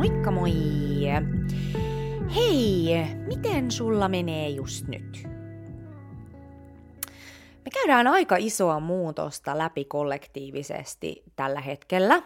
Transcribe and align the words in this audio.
Moikka 0.00 0.30
moi! 0.30 0.52
Hei, 2.34 2.86
miten 3.26 3.70
sulla 3.70 4.08
menee 4.08 4.48
just 4.48 4.88
nyt? 4.88 5.28
Me 7.64 7.70
käydään 7.74 8.06
aika 8.06 8.36
isoa 8.38 8.80
muutosta 8.80 9.58
läpi 9.58 9.84
kollektiivisesti 9.84 11.22
tällä 11.36 11.60
hetkellä, 11.60 12.22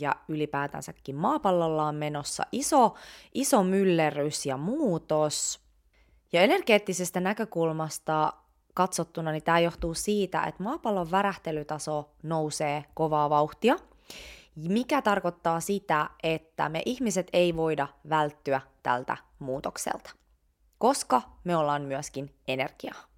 ja 0.00 0.16
ylipäätänsäkin 0.28 1.16
maapallolla 1.16 1.86
on 1.86 1.94
menossa 1.94 2.46
iso, 2.52 2.94
iso 3.34 3.62
myllerrys 3.62 4.46
ja 4.46 4.56
muutos. 4.56 5.60
Ja 6.32 6.42
energeettisestä 6.42 7.20
näkökulmasta 7.20 8.32
katsottuna 8.74 9.32
niin 9.32 9.44
tämä 9.44 9.58
johtuu 9.58 9.94
siitä, 9.94 10.42
että 10.42 10.62
maapallon 10.62 11.10
värähtelytaso 11.10 12.10
nousee 12.22 12.84
kovaa 12.94 13.30
vauhtia– 13.30 13.76
mikä 14.68 15.02
tarkoittaa 15.02 15.60
sitä, 15.60 16.10
että 16.22 16.68
me 16.68 16.82
ihmiset 16.86 17.28
ei 17.32 17.56
voida 17.56 17.88
välttyä 18.08 18.60
tältä 18.82 19.16
muutokselta, 19.38 20.10
koska 20.78 21.22
me 21.44 21.56
ollaan 21.56 21.82
myöskin 21.82 22.34
energiaa. 22.48 23.08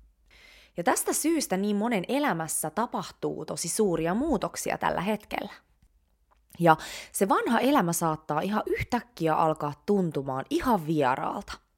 Ja 0.76 0.84
tästä 0.84 1.12
syystä 1.12 1.56
niin 1.56 1.76
monen 1.76 2.04
elämässä 2.08 2.70
tapahtuu 2.70 3.44
tosi 3.44 3.68
suuria 3.68 4.14
muutoksia 4.14 4.78
tällä 4.78 5.00
hetkellä. 5.00 5.52
Ja 6.58 6.76
se 7.12 7.28
vanha 7.28 7.58
elämä 7.58 7.92
saattaa 7.92 8.40
ihan 8.40 8.62
yhtäkkiä 8.66 9.34
alkaa 9.34 9.72
tuntumaan 9.86 10.44
ihan 10.50 10.86
vieraalta– 10.86 11.52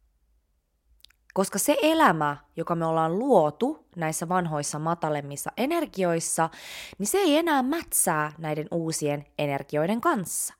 koska 1.32 1.58
se 1.58 1.76
elämä, 1.82 2.36
joka 2.56 2.74
me 2.74 2.86
ollaan 2.86 3.18
luotu 3.18 3.86
näissä 3.96 4.28
vanhoissa 4.28 4.78
matalemmissa 4.78 5.52
energioissa, 5.56 6.50
niin 6.98 7.06
se 7.06 7.18
ei 7.18 7.36
enää 7.36 7.62
mätsää 7.62 8.32
näiden 8.38 8.66
uusien 8.70 9.26
energioiden 9.38 10.00
kanssa. 10.00 10.54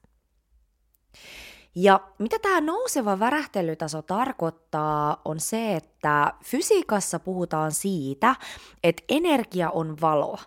Ja 1.75 2.01
mitä 2.19 2.39
tämä 2.39 2.61
nouseva 2.61 3.19
värähtelytaso 3.19 4.03
tarkoittaa, 4.03 5.21
on 5.25 5.41
se, 5.41 5.77
että 5.77 6.35
fysiikassa 6.45 7.19
puhutaan 7.19 7.73
siitä, 7.73 8.37
että 8.85 9.03
energia 9.09 9.71
on 9.71 9.97
valoa. 10.01 10.41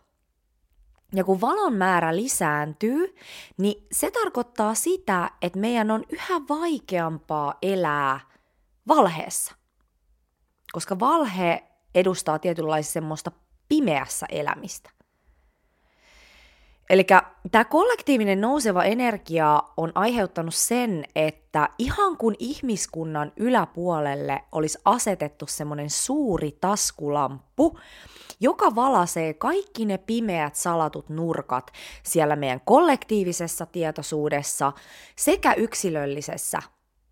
Ja 1.13 1.23
kun 1.23 1.41
valon 1.41 1.73
määrä 1.73 2.15
lisääntyy, 2.15 3.15
niin 3.57 3.87
se 3.91 4.11
tarkoittaa 4.11 4.75
sitä, 4.75 5.31
että 5.41 5.59
meidän 5.59 5.91
on 5.91 6.03
yhä 6.09 6.41
vaikeampaa 6.49 7.53
elää 7.61 8.19
valheessa– 8.87 9.55
koska 10.75 10.99
valhe 10.99 11.63
edustaa 11.95 12.39
tietynlaista 12.39 12.93
semmoista 12.93 13.31
pimeässä 13.69 14.25
elämistä. 14.29 14.89
Eli 16.89 17.05
tämä 17.51 17.65
kollektiivinen 17.65 18.41
nouseva 18.41 18.83
energia 18.83 19.63
on 19.77 19.91
aiheuttanut 19.95 20.55
sen, 20.55 21.05
että 21.15 21.69
ihan 21.77 22.17
kun 22.17 22.35
ihmiskunnan 22.39 23.31
yläpuolelle 23.37 24.43
olisi 24.51 24.77
asetettu 24.85 25.45
semmoinen 25.47 25.89
suuri 25.89 26.57
taskulamppu, 26.61 27.79
joka 28.39 28.75
valasee 28.75 29.33
kaikki 29.33 29.85
ne 29.85 29.97
pimeät 29.97 30.55
salatut 30.55 31.09
nurkat 31.09 31.71
siellä 32.03 32.35
meidän 32.35 32.61
kollektiivisessa 32.65 33.65
tietoisuudessa 33.65 34.73
sekä 35.15 35.53
yksilöllisessä 35.53 36.61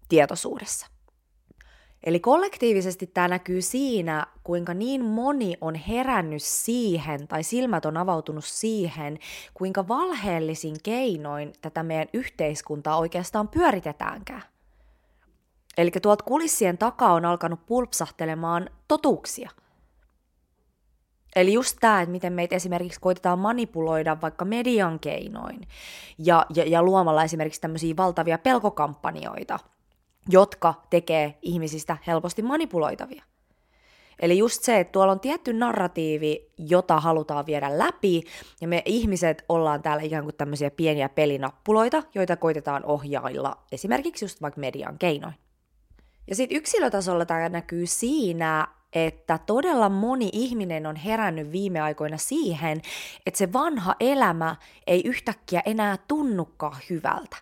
tietoisuudessa. 0.09 0.92
Eli 2.03 2.19
kollektiivisesti 2.19 3.07
tämä 3.07 3.27
näkyy 3.27 3.61
siinä, 3.61 4.27
kuinka 4.43 4.73
niin 4.73 5.05
moni 5.05 5.57
on 5.61 5.75
herännyt 5.75 6.43
siihen 6.43 7.27
tai 7.27 7.43
silmät 7.43 7.85
on 7.85 7.97
avautunut 7.97 8.45
siihen, 8.45 9.19
kuinka 9.53 9.87
valheellisin 9.87 10.75
keinoin 10.83 11.53
tätä 11.61 11.83
meidän 11.83 12.07
yhteiskuntaa 12.13 12.97
oikeastaan 12.97 13.47
pyöritetäänkään. 13.47 14.43
Eli 15.77 15.91
tuolta 15.91 16.23
kulissien 16.23 16.77
takaa 16.77 17.13
on 17.13 17.25
alkanut 17.25 17.65
pulpsahtelemaan 17.65 18.69
totuuksia. 18.87 19.49
Eli 21.35 21.53
just 21.53 21.77
tämä, 21.81 22.01
että 22.01 22.11
miten 22.11 22.33
meitä 22.33 22.55
esimerkiksi 22.55 22.99
koitetaan 22.99 23.39
manipuloida 23.39 24.21
vaikka 24.21 24.45
median 24.45 24.99
keinoin 24.99 25.67
ja, 26.17 26.45
ja, 26.55 26.63
ja 26.63 26.83
luomalla 26.83 27.23
esimerkiksi 27.23 27.61
tämmöisiä 27.61 27.97
valtavia 27.97 28.37
pelkokampanjoita– 28.37 29.59
jotka 30.29 30.73
tekee 30.89 31.37
ihmisistä 31.41 31.97
helposti 32.07 32.41
manipuloitavia. 32.41 33.23
Eli 34.19 34.37
just 34.37 34.63
se, 34.63 34.79
että 34.79 34.91
tuolla 34.91 35.11
on 35.11 35.19
tietty 35.19 35.53
narratiivi, 35.53 36.51
jota 36.57 36.99
halutaan 36.99 37.45
viedä 37.45 37.77
läpi, 37.77 38.23
ja 38.61 38.67
me 38.67 38.81
ihmiset 38.85 39.45
ollaan 39.49 39.81
täällä 39.81 40.03
ikään 40.03 40.23
kuin 40.23 40.35
tämmöisiä 40.35 40.71
pieniä 40.71 41.09
pelinappuloita, 41.09 42.03
joita 42.15 42.35
koitetaan 42.35 42.85
ohjailla 42.85 43.57
esimerkiksi 43.71 44.25
just 44.25 44.41
vaikka 44.41 44.59
median 44.59 44.97
keinoin. 44.97 45.33
Ja 46.27 46.35
sitten 46.35 46.57
yksilötasolla 46.57 47.25
tämä 47.25 47.49
näkyy 47.49 47.85
siinä, 47.87 48.67
että 48.93 49.37
todella 49.37 49.89
moni 49.89 50.29
ihminen 50.33 50.85
on 50.85 50.95
herännyt 50.95 51.51
viime 51.51 51.81
aikoina 51.81 52.17
siihen, 52.17 52.81
että 53.25 53.37
se 53.37 53.53
vanha 53.53 53.95
elämä 53.99 54.55
ei 54.87 55.01
yhtäkkiä 55.05 55.61
enää 55.65 55.97
tunnukaan 56.07 56.77
hyvältä. 56.89 57.37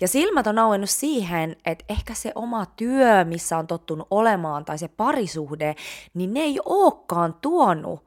Ja 0.00 0.08
silmät 0.08 0.46
on 0.46 0.58
auennut 0.58 0.90
siihen, 0.90 1.56
että 1.66 1.84
ehkä 1.88 2.14
se 2.14 2.32
oma 2.34 2.66
työ, 2.66 3.24
missä 3.24 3.58
on 3.58 3.66
tottunut 3.66 4.06
olemaan, 4.10 4.64
tai 4.64 4.78
se 4.78 4.88
parisuhde, 4.88 5.74
niin 6.14 6.34
ne 6.34 6.40
ei 6.40 6.58
olekaan 6.64 7.34
tuonut 7.34 8.04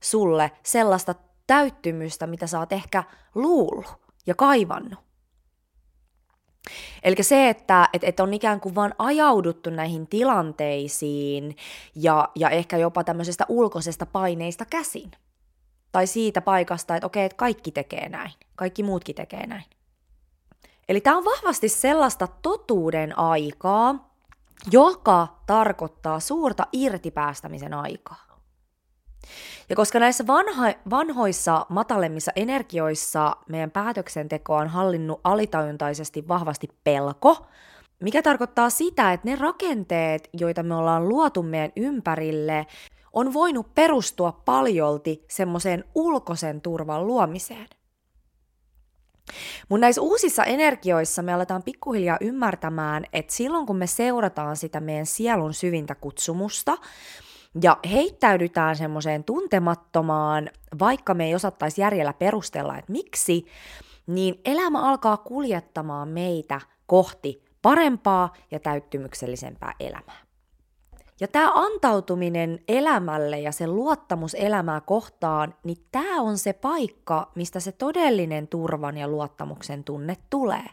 sulle 0.00 0.50
sellaista 0.62 1.14
täyttymystä, 1.46 2.26
mitä 2.26 2.46
sä 2.46 2.58
oot 2.58 2.72
ehkä 2.72 3.04
luullut 3.34 3.86
ja 4.26 4.34
kaivannut. 4.34 4.98
Eli 7.02 7.22
se, 7.22 7.48
että 7.48 7.88
et, 7.92 8.04
et 8.04 8.20
on 8.20 8.34
ikään 8.34 8.60
kuin 8.60 8.74
vaan 8.74 8.94
ajauduttu 8.98 9.70
näihin 9.70 10.06
tilanteisiin 10.06 11.56
ja, 11.94 12.28
ja 12.34 12.50
ehkä 12.50 12.76
jopa 12.76 13.04
tämmöisestä 13.04 13.46
ulkoisesta 13.48 14.06
paineista 14.06 14.64
käsin. 14.64 15.10
Tai 15.92 16.06
siitä 16.06 16.40
paikasta, 16.40 16.96
että 16.96 17.06
okei, 17.06 17.24
että 17.24 17.36
kaikki 17.36 17.70
tekee 17.72 18.08
näin, 18.08 18.30
kaikki 18.56 18.82
muutkin 18.82 19.14
tekee 19.14 19.46
näin. 19.46 19.64
Eli 20.90 21.00
tämä 21.00 21.16
on 21.16 21.24
vahvasti 21.24 21.68
sellaista 21.68 22.28
totuuden 22.42 23.18
aikaa, 23.18 24.14
joka 24.70 25.28
tarkoittaa 25.46 26.20
suurta 26.20 26.66
irtipäästämisen 26.72 27.74
aikaa. 27.74 28.26
Ja 29.68 29.76
koska 29.76 29.98
näissä 29.98 30.26
vanha, 30.26 30.66
vanhoissa 30.90 31.66
matalemmissa 31.68 32.32
energioissa 32.36 33.36
meidän 33.48 33.70
päätöksenteko 33.70 34.56
on 34.56 34.68
hallinnut 34.68 35.20
alitajuntaisesti 35.24 36.28
vahvasti 36.28 36.68
pelko, 36.84 37.46
mikä 38.00 38.22
tarkoittaa 38.22 38.70
sitä, 38.70 39.12
että 39.12 39.28
ne 39.28 39.36
rakenteet, 39.36 40.28
joita 40.32 40.62
me 40.62 40.74
ollaan 40.74 41.08
luotu 41.08 41.42
meidän 41.42 41.72
ympärille, 41.76 42.66
on 43.12 43.32
voinut 43.32 43.74
perustua 43.74 44.32
paljolti 44.44 45.24
semmoiseen 45.28 45.84
ulkoisen 45.94 46.60
turvan 46.60 47.06
luomiseen. 47.06 47.68
Mutta 49.68 49.80
näissä 49.80 50.00
uusissa 50.00 50.44
energioissa 50.44 51.22
me 51.22 51.32
aletaan 51.32 51.62
pikkuhiljaa 51.62 52.18
ymmärtämään, 52.20 53.04
että 53.12 53.34
silloin 53.34 53.66
kun 53.66 53.76
me 53.76 53.86
seurataan 53.86 54.56
sitä 54.56 54.80
meidän 54.80 55.06
sielun 55.06 55.54
syvintä 55.54 55.94
kutsumusta, 55.94 56.78
ja 57.62 57.76
heittäydytään 57.90 58.76
semmoiseen 58.76 59.24
tuntemattomaan, 59.24 60.50
vaikka 60.78 61.14
me 61.14 61.24
ei 61.24 61.34
osattaisi 61.34 61.80
järjellä 61.80 62.12
perustella, 62.12 62.78
että 62.78 62.92
miksi, 62.92 63.46
niin 64.06 64.40
elämä 64.44 64.82
alkaa 64.82 65.16
kuljettamaan 65.16 66.08
meitä 66.08 66.60
kohti 66.86 67.44
parempaa 67.62 68.32
ja 68.50 68.60
täyttymyksellisempää 68.60 69.72
elämää. 69.80 70.29
Ja 71.20 71.28
tämä 71.28 71.52
antautuminen 71.54 72.58
elämälle 72.68 73.40
ja 73.40 73.52
se 73.52 73.66
luottamus 73.66 74.34
elämää 74.34 74.80
kohtaan, 74.80 75.54
niin 75.64 75.78
tämä 75.92 76.20
on 76.20 76.38
se 76.38 76.52
paikka, 76.52 77.30
mistä 77.34 77.60
se 77.60 77.72
todellinen 77.72 78.48
turvan 78.48 78.96
ja 78.96 79.08
luottamuksen 79.08 79.84
tunne 79.84 80.16
tulee. 80.30 80.64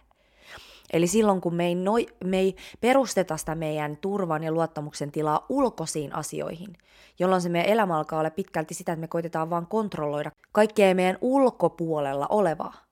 Eli 0.94 1.08
silloin, 1.08 1.42
kun 1.42 1.56
me 1.56 1.66
ei, 1.66 1.76
noi, 1.76 2.08
me 2.24 2.40
ei 2.40 2.56
perusteta 2.82 3.38
sitä 3.38 3.56
meidän 3.56 3.98
turvan 3.98 4.44
ja 4.44 4.52
luottamuksen 4.52 5.12
tilaa 5.12 5.46
ulkoisiin 5.50 6.16
asioihin, 6.16 6.78
jolloin 7.20 7.42
se 7.42 7.50
meidän 7.50 7.72
elämä 7.72 7.98
alkaa 7.98 8.20
olla 8.20 8.30
pitkälti 8.30 8.74
sitä, 8.74 8.92
että 8.92 9.02
me 9.02 9.08
koitetaan 9.08 9.50
vaan 9.50 9.68
kontrolloida 9.68 10.32
kaikkea 10.52 10.96
meidän 10.96 11.18
ulkopuolella 11.22 12.28
olevaa. 12.30 12.87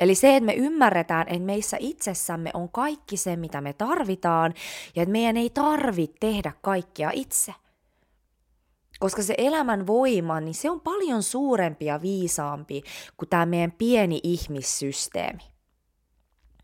Eli 0.00 0.14
se, 0.14 0.36
että 0.36 0.46
me 0.46 0.54
ymmärretään, 0.54 1.28
että 1.28 1.42
meissä 1.42 1.76
itsessämme 1.80 2.50
on 2.54 2.68
kaikki 2.68 3.16
se, 3.16 3.36
mitä 3.36 3.60
me 3.60 3.72
tarvitaan, 3.72 4.54
ja 4.96 5.02
että 5.02 5.12
meidän 5.12 5.36
ei 5.36 5.50
tarvitse 5.50 6.16
tehdä 6.20 6.52
kaikkea 6.62 7.10
itse. 7.12 7.54
Koska 9.00 9.22
se 9.22 9.34
elämän 9.38 9.86
voima, 9.86 10.40
niin 10.40 10.54
se 10.54 10.70
on 10.70 10.80
paljon 10.80 11.22
suurempi 11.22 11.84
ja 11.84 12.02
viisaampi 12.02 12.82
kuin 13.16 13.28
tämä 13.28 13.46
meidän 13.46 13.72
pieni 13.72 14.20
ihmissysteemi. 14.22 15.42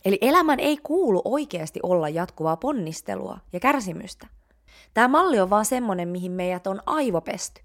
Eli 0.05 0.19
elämän 0.21 0.61
ei 0.61 0.77
kuulu 0.83 1.23
oikeasti 1.25 1.81
olla 1.83 2.09
jatkuvaa 2.09 2.57
ponnistelua 2.57 3.39
ja 3.53 3.61
kärsimystä. 3.61 4.27
Tämä 4.95 5.09
malli 5.09 5.41
on 5.41 5.51
vaan 5.51 5.65
semmoinen, 5.65 6.09
mihin 6.09 6.33
meidät 6.33 6.67
on 6.67 6.81
aivopesty. 6.87 7.63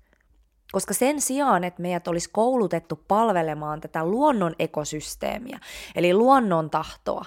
Koska 0.72 0.94
sen 0.94 1.22
sijaan, 1.22 1.64
että 1.64 1.82
meidät 1.82 2.08
olisi 2.08 2.30
koulutettu 2.34 3.04
palvelemaan 3.08 3.82
tätä 3.82 4.06
luonnon 4.06 4.56
ekosysteemiä, 4.60 5.60
eli 5.96 6.14
luonnon 6.14 6.70
tahtoa, 6.70 7.26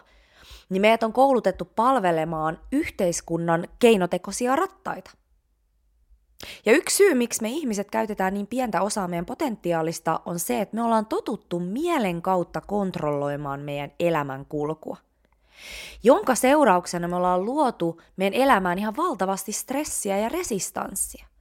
niin 0.68 0.80
meidät 0.80 1.02
on 1.02 1.12
koulutettu 1.12 1.64
palvelemaan 1.64 2.58
yhteiskunnan 2.72 3.68
keinotekoisia 3.78 4.56
rattaita. 4.56 5.10
Ja 6.66 6.72
yksi 6.72 6.96
syy, 6.96 7.14
miksi 7.14 7.42
me 7.42 7.48
ihmiset 7.48 7.90
käytetään 7.90 8.34
niin 8.34 8.46
pientä 8.46 8.82
osaa 8.82 9.08
meidän 9.08 9.26
potentiaalista, 9.26 10.20
on 10.24 10.38
se, 10.38 10.60
että 10.60 10.76
me 10.76 10.82
ollaan 10.82 11.06
totuttu 11.06 11.60
mielen 11.60 12.22
kautta 12.22 12.60
kontrolloimaan 12.60 13.60
meidän 13.60 13.92
elämän 14.00 14.46
kulkua. 14.46 14.96
Jonka 16.02 16.34
seurauksena 16.34 17.08
me 17.08 17.16
ollaan 17.16 17.44
luotu 17.44 18.00
meidän 18.16 18.42
elämään 18.42 18.78
ihan 18.78 18.96
valtavasti 18.96 19.52
stressiä 19.52 20.18
ja 20.18 20.28
resistanssia. 20.28 21.31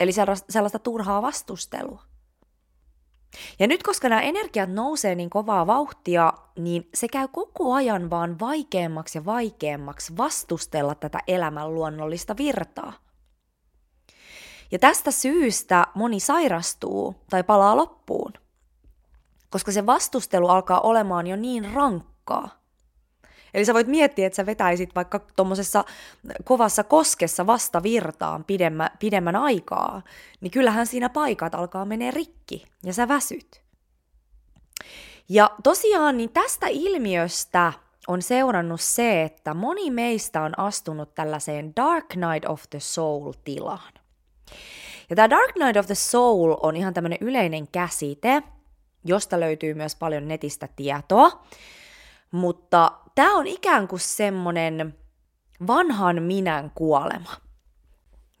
Eli 0.00 0.12
sellaista 0.48 0.78
turhaa 0.78 1.22
vastustelua. 1.22 2.02
Ja 3.58 3.66
nyt 3.66 3.82
koska 3.82 4.08
nämä 4.08 4.20
energiat 4.20 4.70
nousee 4.72 5.14
niin 5.14 5.30
kovaa 5.30 5.66
vauhtia, 5.66 6.32
niin 6.58 6.88
se 6.94 7.08
käy 7.08 7.28
koko 7.28 7.74
ajan 7.74 8.10
vaan 8.10 8.40
vaikeammaksi 8.40 9.18
ja 9.18 9.24
vaikeammaksi 9.24 10.16
vastustella 10.16 10.94
tätä 10.94 11.18
elämän 11.26 11.74
luonnollista 11.74 12.36
virtaa. 12.36 12.92
Ja 14.70 14.78
tästä 14.78 15.10
syystä 15.10 15.86
moni 15.94 16.20
sairastuu 16.20 17.14
tai 17.30 17.44
palaa 17.44 17.76
loppuun, 17.76 18.32
koska 19.50 19.72
se 19.72 19.86
vastustelu 19.86 20.48
alkaa 20.48 20.80
olemaan 20.80 21.26
jo 21.26 21.36
niin 21.36 21.72
rankkaa. 21.74 22.57
Eli 23.54 23.64
sä 23.64 23.74
voit 23.74 23.86
miettiä, 23.86 24.26
että 24.26 24.36
sä 24.36 24.46
vetäisit 24.46 24.94
vaikka 24.94 25.18
tuommoisessa 25.18 25.84
kovassa 26.44 26.84
koskessa 26.84 27.46
vasta 27.46 27.82
virtaan 27.82 28.44
pidemmä, 28.44 28.90
pidemmän 28.98 29.36
aikaa, 29.36 30.02
niin 30.40 30.50
kyllähän 30.50 30.86
siinä 30.86 31.08
paikat 31.08 31.54
alkaa 31.54 31.84
menee 31.84 32.10
rikki 32.10 32.64
ja 32.84 32.92
sä 32.92 33.08
väsyt. 33.08 33.62
Ja 35.28 35.50
tosiaan 35.62 36.16
niin 36.16 36.30
tästä 36.30 36.66
ilmiöstä 36.70 37.72
on 38.08 38.22
seurannut 38.22 38.80
se, 38.80 39.22
että 39.22 39.54
moni 39.54 39.90
meistä 39.90 40.42
on 40.42 40.58
astunut 40.58 41.14
tällaiseen 41.14 41.72
Dark 41.76 42.14
Night 42.14 42.48
of 42.48 42.62
the 42.70 42.80
Soul-tilaan. 42.80 43.92
Ja 45.10 45.16
tämä 45.16 45.30
Dark 45.30 45.56
Night 45.56 45.76
of 45.76 45.86
the 45.86 45.94
Soul 45.94 46.56
on 46.62 46.76
ihan 46.76 46.94
tämmöinen 46.94 47.18
yleinen 47.20 47.68
käsite, 47.68 48.42
josta 49.04 49.40
löytyy 49.40 49.74
myös 49.74 49.96
paljon 49.96 50.28
netistä 50.28 50.68
tietoa. 50.76 51.44
Mutta 52.30 52.92
tämä 53.14 53.36
on 53.36 53.46
ikään 53.46 53.88
kuin 53.88 54.00
semmoinen 54.00 54.94
vanhan 55.66 56.22
minän 56.22 56.70
kuolema. 56.74 57.30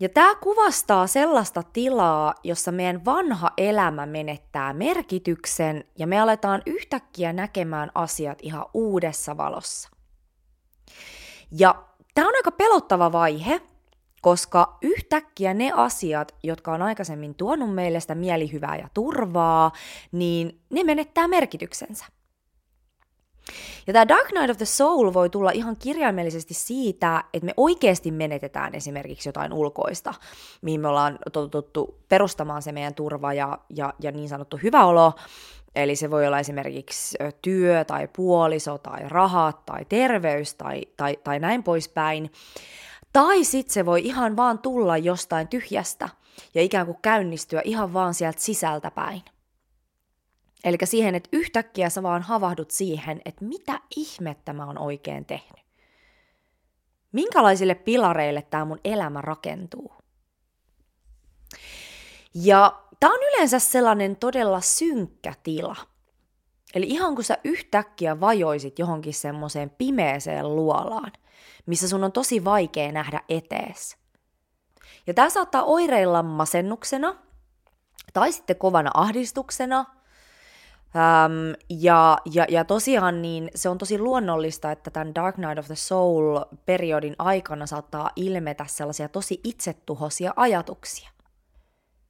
Ja 0.00 0.08
tämä 0.08 0.34
kuvastaa 0.34 1.06
sellaista 1.06 1.62
tilaa, 1.62 2.34
jossa 2.44 2.72
meidän 2.72 3.04
vanha 3.04 3.50
elämä 3.56 4.06
menettää 4.06 4.72
merkityksen 4.72 5.84
ja 5.98 6.06
me 6.06 6.20
aletaan 6.20 6.62
yhtäkkiä 6.66 7.32
näkemään 7.32 7.90
asiat 7.94 8.38
ihan 8.42 8.66
uudessa 8.74 9.36
valossa. 9.36 9.88
Ja 11.50 11.84
tämä 12.14 12.28
on 12.28 12.34
aika 12.36 12.50
pelottava 12.50 13.12
vaihe, 13.12 13.60
koska 14.22 14.78
yhtäkkiä 14.82 15.54
ne 15.54 15.72
asiat, 15.74 16.34
jotka 16.42 16.72
on 16.72 16.82
aikaisemmin 16.82 17.34
tuonut 17.34 17.74
meille 17.74 18.00
sitä 18.00 18.14
mielihyvää 18.14 18.76
ja 18.76 18.88
turvaa, 18.94 19.72
niin 20.12 20.60
ne 20.70 20.84
menettää 20.84 21.28
merkityksensä. 21.28 22.04
Ja 23.86 23.92
tämä 23.92 24.08
Dark 24.08 24.32
Night 24.32 24.50
of 24.50 24.56
the 24.56 24.64
Soul 24.64 25.12
voi 25.12 25.30
tulla 25.30 25.50
ihan 25.50 25.76
kirjaimellisesti 25.76 26.54
siitä, 26.54 27.24
että 27.34 27.46
me 27.46 27.54
oikeasti 27.56 28.10
menetetään 28.10 28.74
esimerkiksi 28.74 29.28
jotain 29.28 29.52
ulkoista, 29.52 30.14
mihin 30.62 30.80
me 30.80 30.88
ollaan 30.88 31.18
totuttu 31.32 31.98
perustamaan 32.08 32.62
se 32.62 32.72
meidän 32.72 32.94
turva 32.94 33.34
ja, 33.34 33.58
ja, 33.70 33.94
ja 34.00 34.12
niin 34.12 34.28
sanottu 34.28 34.58
hyvä 34.62 34.84
olo. 34.84 35.12
Eli 35.74 35.96
se 35.96 36.10
voi 36.10 36.26
olla 36.26 36.38
esimerkiksi 36.38 37.18
työ 37.42 37.84
tai 37.84 38.08
puoliso 38.16 38.78
tai 38.78 39.00
rahat 39.08 39.66
tai 39.66 39.84
terveys 39.84 40.54
tai, 40.54 40.82
tai, 40.96 41.16
tai 41.24 41.38
näin 41.38 41.62
poispäin. 41.62 42.32
Tai 43.12 43.44
sitten 43.44 43.74
se 43.74 43.86
voi 43.86 44.00
ihan 44.04 44.36
vaan 44.36 44.58
tulla 44.58 44.96
jostain 44.96 45.48
tyhjästä 45.48 46.08
ja 46.54 46.62
ikään 46.62 46.86
kuin 46.86 46.98
käynnistyä 47.02 47.62
ihan 47.64 47.92
vaan 47.92 48.14
sieltä 48.14 48.40
sisältä 48.40 48.90
päin. 48.90 49.22
Eli 50.64 50.76
siihen, 50.84 51.14
että 51.14 51.28
yhtäkkiä 51.32 51.90
sä 51.90 52.02
vaan 52.02 52.22
havahdut 52.22 52.70
siihen, 52.70 53.20
että 53.24 53.44
mitä 53.44 53.80
ihmettä 53.96 54.52
mä 54.52 54.66
oon 54.66 54.78
oikein 54.78 55.24
tehnyt. 55.24 55.64
Minkälaisille 57.12 57.74
pilareille 57.74 58.42
tämä 58.42 58.64
mun 58.64 58.80
elämä 58.84 59.20
rakentuu? 59.20 59.92
Ja 62.34 62.82
tämä 63.00 63.14
on 63.14 63.20
yleensä 63.22 63.58
sellainen 63.58 64.16
todella 64.16 64.60
synkkä 64.60 65.34
tila. 65.42 65.76
Eli 66.74 66.86
ihan 66.86 67.14
kun 67.14 67.24
sä 67.24 67.38
yhtäkkiä 67.44 68.20
vajoisit 68.20 68.78
johonkin 68.78 69.14
semmoiseen 69.14 69.70
pimeeseen 69.70 70.56
luolaan, 70.56 71.12
missä 71.66 71.88
sun 71.88 72.04
on 72.04 72.12
tosi 72.12 72.44
vaikea 72.44 72.92
nähdä 72.92 73.20
etees. 73.28 73.96
Ja 75.06 75.14
tämä 75.14 75.30
saattaa 75.30 75.62
oireilla 75.62 76.22
masennuksena, 76.22 77.14
tai 78.12 78.32
sitten 78.32 78.56
kovana 78.56 78.90
ahdistuksena, 78.94 79.84
Um, 80.94 81.54
ja, 81.70 82.18
ja, 82.32 82.46
ja 82.48 82.64
tosiaan 82.64 83.22
niin 83.22 83.50
se 83.54 83.68
on 83.68 83.78
tosi 83.78 83.98
luonnollista, 83.98 84.72
että 84.72 84.90
tämän 84.90 85.14
Dark 85.14 85.36
Night 85.36 85.58
of 85.58 85.66
the 85.66 85.76
Soul-periodin 85.76 87.14
aikana 87.18 87.66
saattaa 87.66 88.10
ilmetä 88.16 88.64
sellaisia 88.68 89.08
tosi 89.08 89.40
itsetuhoisia 89.44 90.32
ajatuksia. 90.36 91.10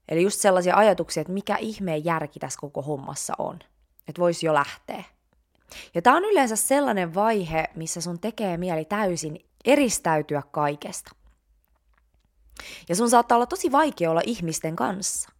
Eli 0.08 0.22
just 0.22 0.40
sellaisia 0.40 0.76
ajatuksia, 0.76 1.20
että 1.20 1.32
mikä 1.32 1.56
ihmeen 1.56 2.04
järki 2.04 2.40
tässä 2.40 2.60
koko 2.60 2.82
hommassa 2.82 3.34
on. 3.38 3.58
Että 4.08 4.20
voisi 4.20 4.46
jo 4.46 4.54
lähteä. 4.54 5.04
Ja 5.94 6.02
tämä 6.02 6.16
on 6.16 6.24
yleensä 6.24 6.56
sellainen 6.56 7.14
vaihe, 7.14 7.64
missä 7.74 8.00
sun 8.00 8.20
tekee 8.20 8.56
mieli 8.56 8.84
täysin 8.84 9.44
eristäytyä 9.64 10.42
kaikesta. 10.50 11.10
Ja 12.88 12.96
sun 12.96 13.10
saattaa 13.10 13.36
olla 13.36 13.46
tosi 13.46 13.72
vaikea 13.72 14.10
olla 14.10 14.22
ihmisten 14.24 14.76
kanssa. 14.76 15.30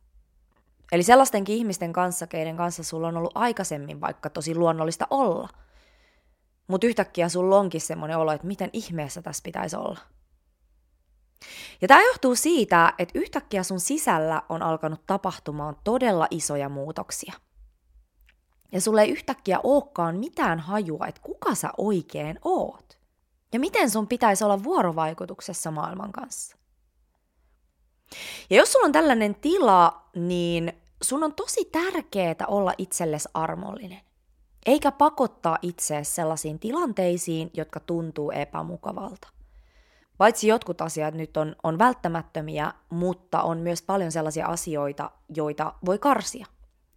Eli 0.92 1.02
sellaistenkin 1.02 1.56
ihmisten 1.56 1.92
kanssa, 1.92 2.26
keiden 2.26 2.56
kanssa 2.56 2.82
sulla 2.82 3.08
on 3.08 3.16
ollut 3.16 3.32
aikaisemmin 3.34 4.00
vaikka 4.00 4.30
tosi 4.30 4.54
luonnollista 4.54 5.06
olla. 5.10 5.48
Mutta 6.66 6.86
yhtäkkiä 6.86 7.28
sulla 7.28 7.58
onkin 7.58 7.80
semmoinen 7.80 8.18
olo, 8.18 8.32
että 8.32 8.46
miten 8.46 8.70
ihmeessä 8.72 9.22
tässä 9.22 9.42
pitäisi 9.44 9.76
olla. 9.76 9.98
Ja 11.80 11.88
tämä 11.88 12.02
johtuu 12.02 12.34
siitä, 12.34 12.92
että 12.98 13.18
yhtäkkiä 13.18 13.62
sun 13.62 13.80
sisällä 13.80 14.42
on 14.48 14.62
alkanut 14.62 15.06
tapahtumaan 15.06 15.76
todella 15.84 16.26
isoja 16.30 16.68
muutoksia. 16.68 17.32
Ja 18.72 18.80
sulle 18.80 19.02
ei 19.02 19.10
yhtäkkiä 19.10 19.60
olekaan 19.62 20.16
mitään 20.16 20.58
hajua, 20.58 21.06
että 21.06 21.20
kuka 21.20 21.54
sä 21.54 21.70
oikein 21.78 22.38
oot. 22.44 22.98
Ja 23.52 23.60
miten 23.60 23.90
sun 23.90 24.08
pitäisi 24.08 24.44
olla 24.44 24.62
vuorovaikutuksessa 24.62 25.70
maailman 25.70 26.12
kanssa. 26.12 26.57
Ja 28.50 28.56
jos 28.56 28.72
sulla 28.72 28.86
on 28.86 28.92
tällainen 28.92 29.34
tila, 29.34 30.02
niin 30.14 30.72
sun 31.02 31.24
on 31.24 31.34
tosi 31.34 31.64
tärkeää 31.64 32.46
olla 32.46 32.72
itsellesi 32.78 33.28
armollinen. 33.34 34.00
Eikä 34.66 34.92
pakottaa 34.92 35.58
itseäsi 35.62 36.12
sellaisiin 36.12 36.58
tilanteisiin, 36.58 37.50
jotka 37.54 37.80
tuntuu 37.80 38.30
epämukavalta. 38.30 39.28
Paitsi 40.18 40.48
jotkut 40.48 40.80
asiat 40.80 41.14
nyt 41.14 41.36
on, 41.36 41.56
on 41.62 41.78
välttämättömiä, 41.78 42.72
mutta 42.90 43.42
on 43.42 43.58
myös 43.58 43.82
paljon 43.82 44.12
sellaisia 44.12 44.46
asioita, 44.46 45.10
joita 45.36 45.74
voi 45.86 45.98
karsia, 45.98 46.46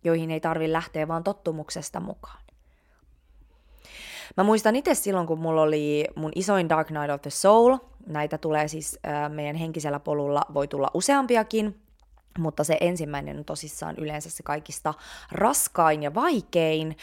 joihin 0.03 0.31
ei 0.31 0.39
tarvi 0.39 0.71
lähteä 0.71 1.07
vaan 1.07 1.23
tottumuksesta 1.23 1.99
mukaan. 1.99 2.41
Mä 4.37 4.43
muistan 4.43 4.75
itse 4.75 4.95
silloin, 4.95 5.27
kun 5.27 5.39
mulla 5.39 5.61
oli 5.61 6.07
mun 6.15 6.31
isoin 6.35 6.69
Dark 6.69 6.89
Night 6.89 7.09
of 7.09 7.21
the 7.21 7.29
Soul. 7.29 7.77
Näitä 8.07 8.37
tulee 8.37 8.67
siis 8.67 8.99
meidän 9.29 9.55
henkisellä 9.55 9.99
polulla, 9.99 10.41
voi 10.53 10.67
tulla 10.67 10.91
useampiakin, 10.93 11.81
mutta 12.39 12.63
se 12.63 12.77
ensimmäinen 12.81 13.37
on 13.37 13.45
tosissaan 13.45 13.95
yleensä 13.97 14.29
se 14.29 14.43
kaikista 14.43 14.93
raskain 15.31 16.03
ja 16.03 16.13
vaikein. 16.13 16.97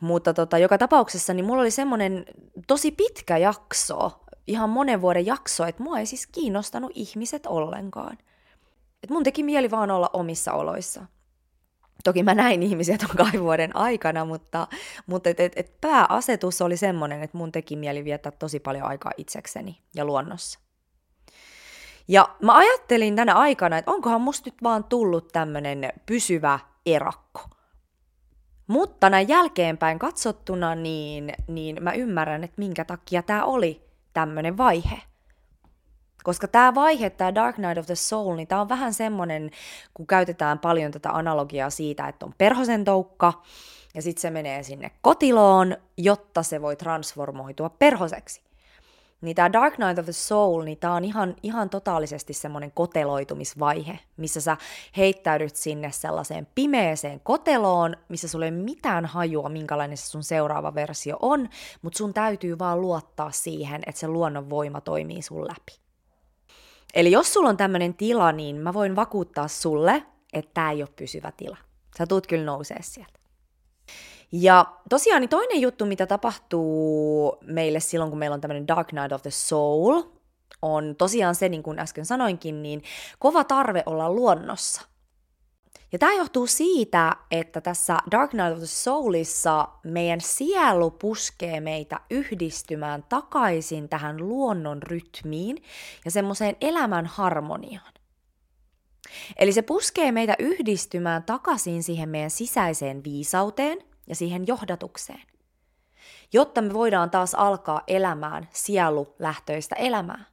Mutta 0.00 0.34
tota, 0.34 0.58
joka 0.58 0.78
tapauksessa 0.78 1.34
niin 1.34 1.44
mulla 1.44 1.62
oli 1.62 1.70
semmoinen 1.70 2.24
tosi 2.66 2.90
pitkä 2.90 3.36
jakso, 3.36 4.10
ihan 4.46 4.70
monen 4.70 5.00
vuoden 5.00 5.26
jakso, 5.26 5.64
että 5.66 5.82
mua 5.82 5.98
ei 5.98 6.06
siis 6.06 6.26
kiinnostanut 6.26 6.92
ihmiset 6.94 7.46
ollenkaan. 7.46 8.18
Et 9.02 9.10
mun 9.10 9.22
teki 9.22 9.42
mieli 9.42 9.70
vaan 9.70 9.90
olla 9.90 10.10
omissa 10.12 10.52
oloissa. 10.52 11.06
Toki 12.04 12.22
mä 12.22 12.34
näin 12.34 12.62
ihmisiä 12.62 12.98
ton 12.98 13.16
kahden 13.16 13.42
vuoden 13.42 13.76
aikana, 13.76 14.24
mutta, 14.24 14.66
mutta 15.06 15.30
et, 15.30 15.40
et, 15.40 15.52
et 15.56 15.80
pääasetus 15.80 16.62
oli 16.62 16.76
semmoinen, 16.76 17.22
että 17.22 17.38
mun 17.38 17.52
teki 17.52 17.76
mieli 17.76 18.04
viettää 18.04 18.32
tosi 18.32 18.60
paljon 18.60 18.84
aikaa 18.84 19.12
itsekseni 19.16 19.80
ja 19.94 20.04
luonnossa. 20.04 20.58
Ja 22.08 22.28
mä 22.42 22.56
ajattelin 22.56 23.16
tänä 23.16 23.34
aikana, 23.34 23.78
että 23.78 23.90
onkohan 23.90 24.20
musta 24.20 24.50
nyt 24.50 24.62
vaan 24.62 24.84
tullut 24.84 25.28
tämmönen 25.32 25.92
pysyvä 26.06 26.58
erakko. 26.86 27.40
Mutta 28.66 29.10
näin 29.10 29.28
jälkeenpäin 29.28 29.98
katsottuna, 29.98 30.74
niin, 30.74 31.32
niin 31.48 31.76
mä 31.80 31.92
ymmärrän, 31.92 32.44
että 32.44 32.58
minkä 32.58 32.84
takia 32.84 33.22
tämä 33.22 33.44
oli 33.44 33.84
tämmöinen 34.12 34.56
vaihe. 34.56 35.02
Koska 36.22 36.48
tämä 36.48 36.74
vaihe, 36.74 37.10
tämä 37.10 37.34
Dark 37.34 37.58
Night 37.58 37.78
of 37.78 37.86
the 37.86 37.94
Soul, 37.94 38.36
niin 38.36 38.48
tämä 38.48 38.60
on 38.60 38.68
vähän 38.68 38.94
semmoinen, 38.94 39.50
kun 39.94 40.06
käytetään 40.06 40.58
paljon 40.58 40.92
tätä 40.92 41.10
analogiaa 41.10 41.70
siitä, 41.70 42.08
että 42.08 42.26
on 42.26 42.34
perhosen 42.38 42.84
toukka, 42.84 43.42
ja 43.94 44.02
sitten 44.02 44.22
se 44.22 44.30
menee 44.30 44.62
sinne 44.62 44.90
kotiloon, 45.02 45.76
jotta 45.96 46.42
se 46.42 46.62
voi 46.62 46.76
transformoitua 46.76 47.70
perhoseksi. 47.70 48.42
Niin 49.20 49.36
tämä 49.36 49.52
Dark 49.52 49.78
Night 49.78 49.98
of 49.98 50.04
the 50.04 50.12
Soul, 50.12 50.62
niin 50.62 50.78
tämä 50.78 50.94
on 50.94 51.04
ihan, 51.04 51.36
ihan 51.42 51.70
totaalisesti 51.70 52.32
semmoinen 52.32 52.72
koteloitumisvaihe, 52.72 53.98
missä 54.16 54.40
sä 54.40 54.56
heittäydyt 54.96 55.56
sinne 55.56 55.92
sellaiseen 55.92 56.46
pimeeseen 56.54 57.20
koteloon, 57.20 57.96
missä 58.08 58.28
sulle 58.28 58.44
ei 58.44 58.50
mitään 58.50 59.06
hajua, 59.06 59.48
minkälainen 59.48 59.96
se 59.96 60.06
sun 60.06 60.22
seuraava 60.22 60.74
versio 60.74 61.16
on, 61.20 61.48
mutta 61.82 61.96
sun 61.96 62.14
täytyy 62.14 62.58
vaan 62.58 62.80
luottaa 62.80 63.30
siihen, 63.30 63.82
että 63.86 63.98
se 63.98 64.08
luonnon 64.08 64.50
voima 64.50 64.80
toimii 64.80 65.22
sun 65.22 65.48
läpi. 65.48 65.89
Eli 66.94 67.10
jos 67.10 67.32
sulla 67.32 67.48
on 67.48 67.56
tämmöinen 67.56 67.94
tila, 67.94 68.32
niin 68.32 68.56
mä 68.56 68.74
voin 68.74 68.96
vakuuttaa 68.96 69.48
sulle, 69.48 70.02
että 70.32 70.50
tämä 70.54 70.70
ei 70.70 70.82
ole 70.82 70.90
pysyvä 70.96 71.32
tila. 71.36 71.56
Sä 71.98 72.06
tuut 72.06 72.26
kyllä 72.26 72.44
nousee 72.44 72.82
sieltä. 72.82 73.20
Ja 74.32 74.66
tosiaan 74.90 75.20
niin 75.20 75.28
toinen 75.28 75.60
juttu, 75.60 75.86
mitä 75.86 76.06
tapahtuu 76.06 77.36
meille 77.46 77.80
silloin, 77.80 78.10
kun 78.10 78.18
meillä 78.18 78.34
on 78.34 78.40
tämmöinen 78.40 78.68
Dark 78.68 78.92
Night 78.92 79.12
of 79.12 79.22
the 79.22 79.30
Soul, 79.30 80.02
on 80.62 80.96
tosiaan 80.98 81.34
se, 81.34 81.48
niin 81.48 81.62
kuin 81.62 81.78
äsken 81.78 82.06
sanoinkin, 82.06 82.62
niin 82.62 82.82
kova 83.18 83.44
tarve 83.44 83.82
olla 83.86 84.10
luonnossa. 84.10 84.82
Ja 85.92 85.98
tämä 85.98 86.12
johtuu 86.14 86.46
siitä, 86.46 87.16
että 87.30 87.60
tässä 87.60 87.98
Dark 88.10 88.32
Night 88.32 88.52
of 88.52 88.58
the 88.58 88.66
Soulissa 88.66 89.68
meidän 89.84 90.20
sielu 90.20 90.90
puskee 90.90 91.60
meitä 91.60 92.00
yhdistymään 92.10 93.04
takaisin 93.08 93.88
tähän 93.88 94.16
luonnon 94.16 94.82
rytmiin 94.82 95.62
ja 96.04 96.10
semmoiseen 96.10 96.56
elämän 96.60 97.06
harmoniaan. 97.06 97.92
Eli 99.36 99.52
se 99.52 99.62
puskee 99.62 100.12
meitä 100.12 100.34
yhdistymään 100.38 101.22
takaisin 101.22 101.82
siihen 101.82 102.08
meidän 102.08 102.30
sisäiseen 102.30 103.04
viisauteen 103.04 103.78
ja 104.06 104.14
siihen 104.14 104.46
johdatukseen, 104.46 105.22
jotta 106.32 106.62
me 106.62 106.72
voidaan 106.72 107.10
taas 107.10 107.34
alkaa 107.34 107.82
elämään 107.86 108.48
sielulähtöistä 108.52 109.74
elämää. 109.74 110.24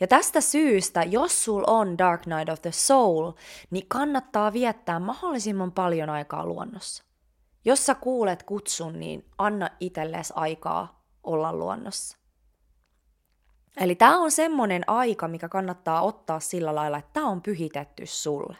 Ja 0.00 0.06
tästä 0.06 0.40
syystä, 0.40 1.02
jos 1.02 1.44
sul 1.44 1.64
on 1.66 1.98
Dark 1.98 2.26
Night 2.26 2.48
of 2.48 2.62
the 2.62 2.72
Soul, 2.72 3.32
niin 3.70 3.86
kannattaa 3.88 4.52
viettää 4.52 4.98
mahdollisimman 5.00 5.72
paljon 5.72 6.10
aikaa 6.10 6.46
luonnossa. 6.46 7.04
Jos 7.64 7.86
sä 7.86 7.94
kuulet 7.94 8.42
kutsun, 8.42 9.00
niin 9.00 9.24
anna 9.38 9.68
itsellesi 9.80 10.32
aikaa 10.36 11.04
olla 11.24 11.52
luonnossa. 11.52 12.16
Eli 13.76 13.94
tämä 13.94 14.18
on 14.18 14.30
semmoinen 14.30 14.82
aika, 14.86 15.28
mikä 15.28 15.48
kannattaa 15.48 16.02
ottaa 16.02 16.40
sillä 16.40 16.74
lailla, 16.74 16.98
että 16.98 17.10
tämä 17.12 17.28
on 17.28 17.42
pyhitetty 17.42 18.06
sulle 18.06 18.56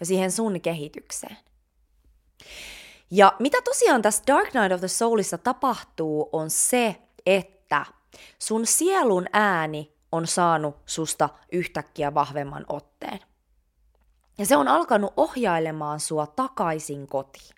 ja 0.00 0.06
siihen 0.06 0.32
sun 0.32 0.60
kehitykseen. 0.60 1.36
Ja 3.10 3.32
mitä 3.38 3.62
tosiaan 3.62 4.02
tässä 4.02 4.22
Dark 4.26 4.54
Night 4.54 4.72
of 4.72 4.80
the 4.80 4.88
Soulissa 4.88 5.38
tapahtuu, 5.38 6.28
on 6.32 6.50
se, 6.50 6.96
että 7.26 7.86
sun 8.38 8.66
sielun 8.66 9.26
ääni 9.32 9.93
on 10.14 10.26
saanut 10.26 10.76
susta 10.86 11.28
yhtäkkiä 11.52 12.14
vahvemman 12.14 12.64
otteen. 12.68 13.20
Ja 14.38 14.46
se 14.46 14.56
on 14.56 14.68
alkanut 14.68 15.12
ohjailemaan 15.16 16.00
sua 16.00 16.26
takaisin 16.26 17.06
kotiin. 17.06 17.54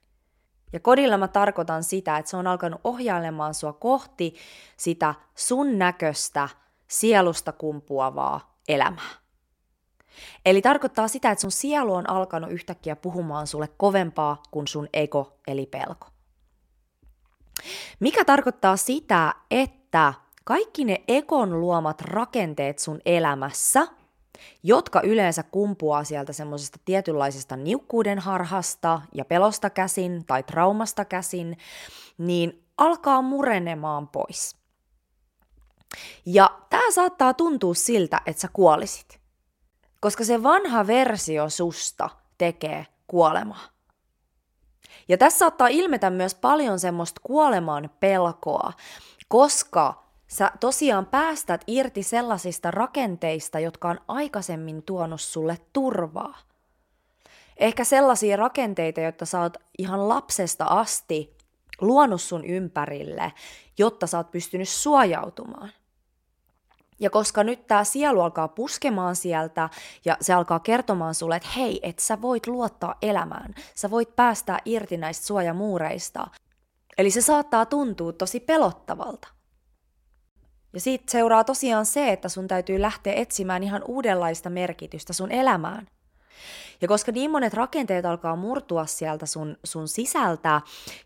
Ja 0.73 0.81
kodilla 0.81 1.19
mä 1.19 1.29
tarkoitan 1.29 1.85
sitä, 1.85 2.19
että 2.19 2.31
se 2.31 2.37
on 2.37 2.47
alkanut 2.47 2.81
ohjailemaan 2.85 3.55
sua 3.55 3.73
kohti 3.73 4.35
sitä 4.77 5.15
sun 5.35 5.79
näköistä, 5.79 6.49
sielusta 6.89 7.53
kumpuavaa 7.53 8.59
elämää. 8.69 9.11
Eli 10.47 10.63
tarkoittaa 10.63 11.09
sitä, 11.09 11.31
että 11.31 11.43
sun 11.43 11.51
sielu 11.51 11.95
on 11.95 12.11
alkanut 12.11 12.51
yhtäkkiä 12.51 12.97
puhumaan 12.97 13.47
sulle 13.47 13.69
kovempaa 13.77 14.43
kuin 14.51 14.67
sun 14.67 14.89
ego 14.93 15.39
eli 15.47 15.67
pelko. 15.67 16.07
Mikä 18.01 18.25
tarkoittaa 18.25 18.77
sitä, 18.77 19.35
että 19.51 20.15
kaikki 20.47 20.85
ne 20.85 21.05
ekon 21.09 21.61
luomat 21.61 22.01
rakenteet 22.01 22.79
sun 22.79 23.01
elämässä, 23.07 23.87
jotka 24.63 25.01
yleensä 25.01 25.43
kumpuaa 25.43 26.05
sieltä 26.05 26.33
semmoisesta 26.33 26.79
tietynlaisesta 26.85 27.57
niukkuuden 27.57 28.19
harhasta 28.19 29.01
ja 29.15 29.25
pelosta 29.25 29.71
käsin 29.71 30.25
tai 30.27 30.43
traumasta 30.43 31.05
käsin, 31.05 31.57
niin 32.19 32.65
alkaa 32.79 33.23
murenemaan 33.23 34.09
pois. 34.09 34.57
Ja 36.27 36.51
tämä 36.71 36.91
saattaa 36.91 37.35
tuntua 37.35 37.75
siltä, 37.75 38.21
että 38.27 38.43
sä 38.43 38.49
kuolisit. 38.53 39.21
Koska 40.01 40.25
se 40.25 40.43
vanha 40.43 40.87
versio 40.87 41.51
susta 41.51 42.11
tekee 42.39 42.87
kuolemaa. 43.07 43.69
Ja 45.09 45.19
tässä 45.19 45.39
saattaa 45.39 45.69
ilmetä 45.69 46.11
myös 46.11 46.35
paljon 46.35 46.79
semmoista 46.79 47.21
kuoleman 47.25 47.91
pelkoa, 48.01 48.73
koska 49.29 50.06
sä 50.29 50.51
tosiaan 50.61 51.07
päästät 51.07 51.65
irti 51.67 52.03
sellaisista 52.03 52.71
rakenteista, 52.71 53.61
jotka 53.61 53.89
on 53.89 54.01
aikaisemmin 54.09 54.83
tuonut 54.83 55.21
sulle 55.21 55.59
turvaa. 55.73 56.39
Ehkä 57.57 57.85
sellaisia 57.85 58.37
rakenteita, 58.37 59.01
joita 59.01 59.27
sä 59.27 59.41
oot 59.41 59.57
ihan 59.79 60.09
lapsesta 60.09 60.65
asti 60.65 61.37
luonut 61.81 62.21
sun 62.21 62.45
ympärille, 62.45 63.33
jotta 63.79 64.07
sä 64.07 64.17
oot 64.17 64.31
pystynyt 64.31 64.69
suojautumaan. 64.69 65.71
Ja 67.01 67.11
koska 67.11 67.45
nyt 67.45 67.67
tämä 67.67 67.85
sielu 67.85 68.21
alkaa 68.21 68.49
puskemaan 68.49 69.17
sieltä 69.17 69.69
ja 70.05 70.17
se 70.21 70.33
alkaa 70.33 70.61
kertomaan 70.61 71.15
sulle, 71.15 71.37
että 71.37 71.49
hei, 71.57 71.81
että 71.83 72.03
sä 72.03 72.23
voit 72.23 72.47
luottaa 72.47 72.95
elämään, 73.03 73.55
sä 73.75 73.91
voit 73.91 74.17
päästää 74.17 74.59
irti 74.65 74.97
näistä 74.97 75.27
suojamuureista. 75.27 76.27
Eli 76.99 77.11
se 77.11 77.21
saattaa 77.21 77.67
tuntua 77.67 78.13
tosi 78.13 78.41
pelottavalta. 78.41 79.36
Ja 80.73 80.81
siitä 80.81 81.05
seuraa 81.11 81.45
tosiaan 81.45 81.87
se, 81.87 82.13
että 82.13 82.29
sun 82.29 82.49
täytyy 82.49 82.83
lähteä 82.83 83.13
etsimään 83.13 83.63
ihan 83.63 83.83
uudenlaista 83.89 84.51
merkitystä 84.51 85.13
sun 85.13 85.33
elämään. 85.33 85.87
Ja 86.81 86.89
koska 86.89 87.13
niin 87.13 87.31
monet 87.31 87.55
rakenteet 87.55 88.07
alkaa 88.07 88.37
murtua 88.37 88.87
sieltä 88.87 89.27
sun, 89.27 89.57
sun 89.65 89.89
sisältä 89.89 90.61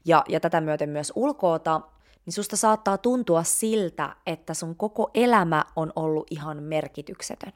ja, 0.04 0.24
ja 0.28 0.40
tätä 0.40 0.60
myöten 0.60 0.88
myös 0.88 1.12
ulkoota, 1.16 1.80
niin 2.26 2.32
susta 2.34 2.56
saattaa 2.56 2.98
tuntua 2.98 3.42
siltä, 3.42 4.16
että 4.26 4.54
sun 4.54 4.76
koko 4.76 5.10
elämä 5.14 5.64
on 5.76 5.92
ollut 5.96 6.26
ihan 6.30 6.62
merkityksetön. 6.62 7.52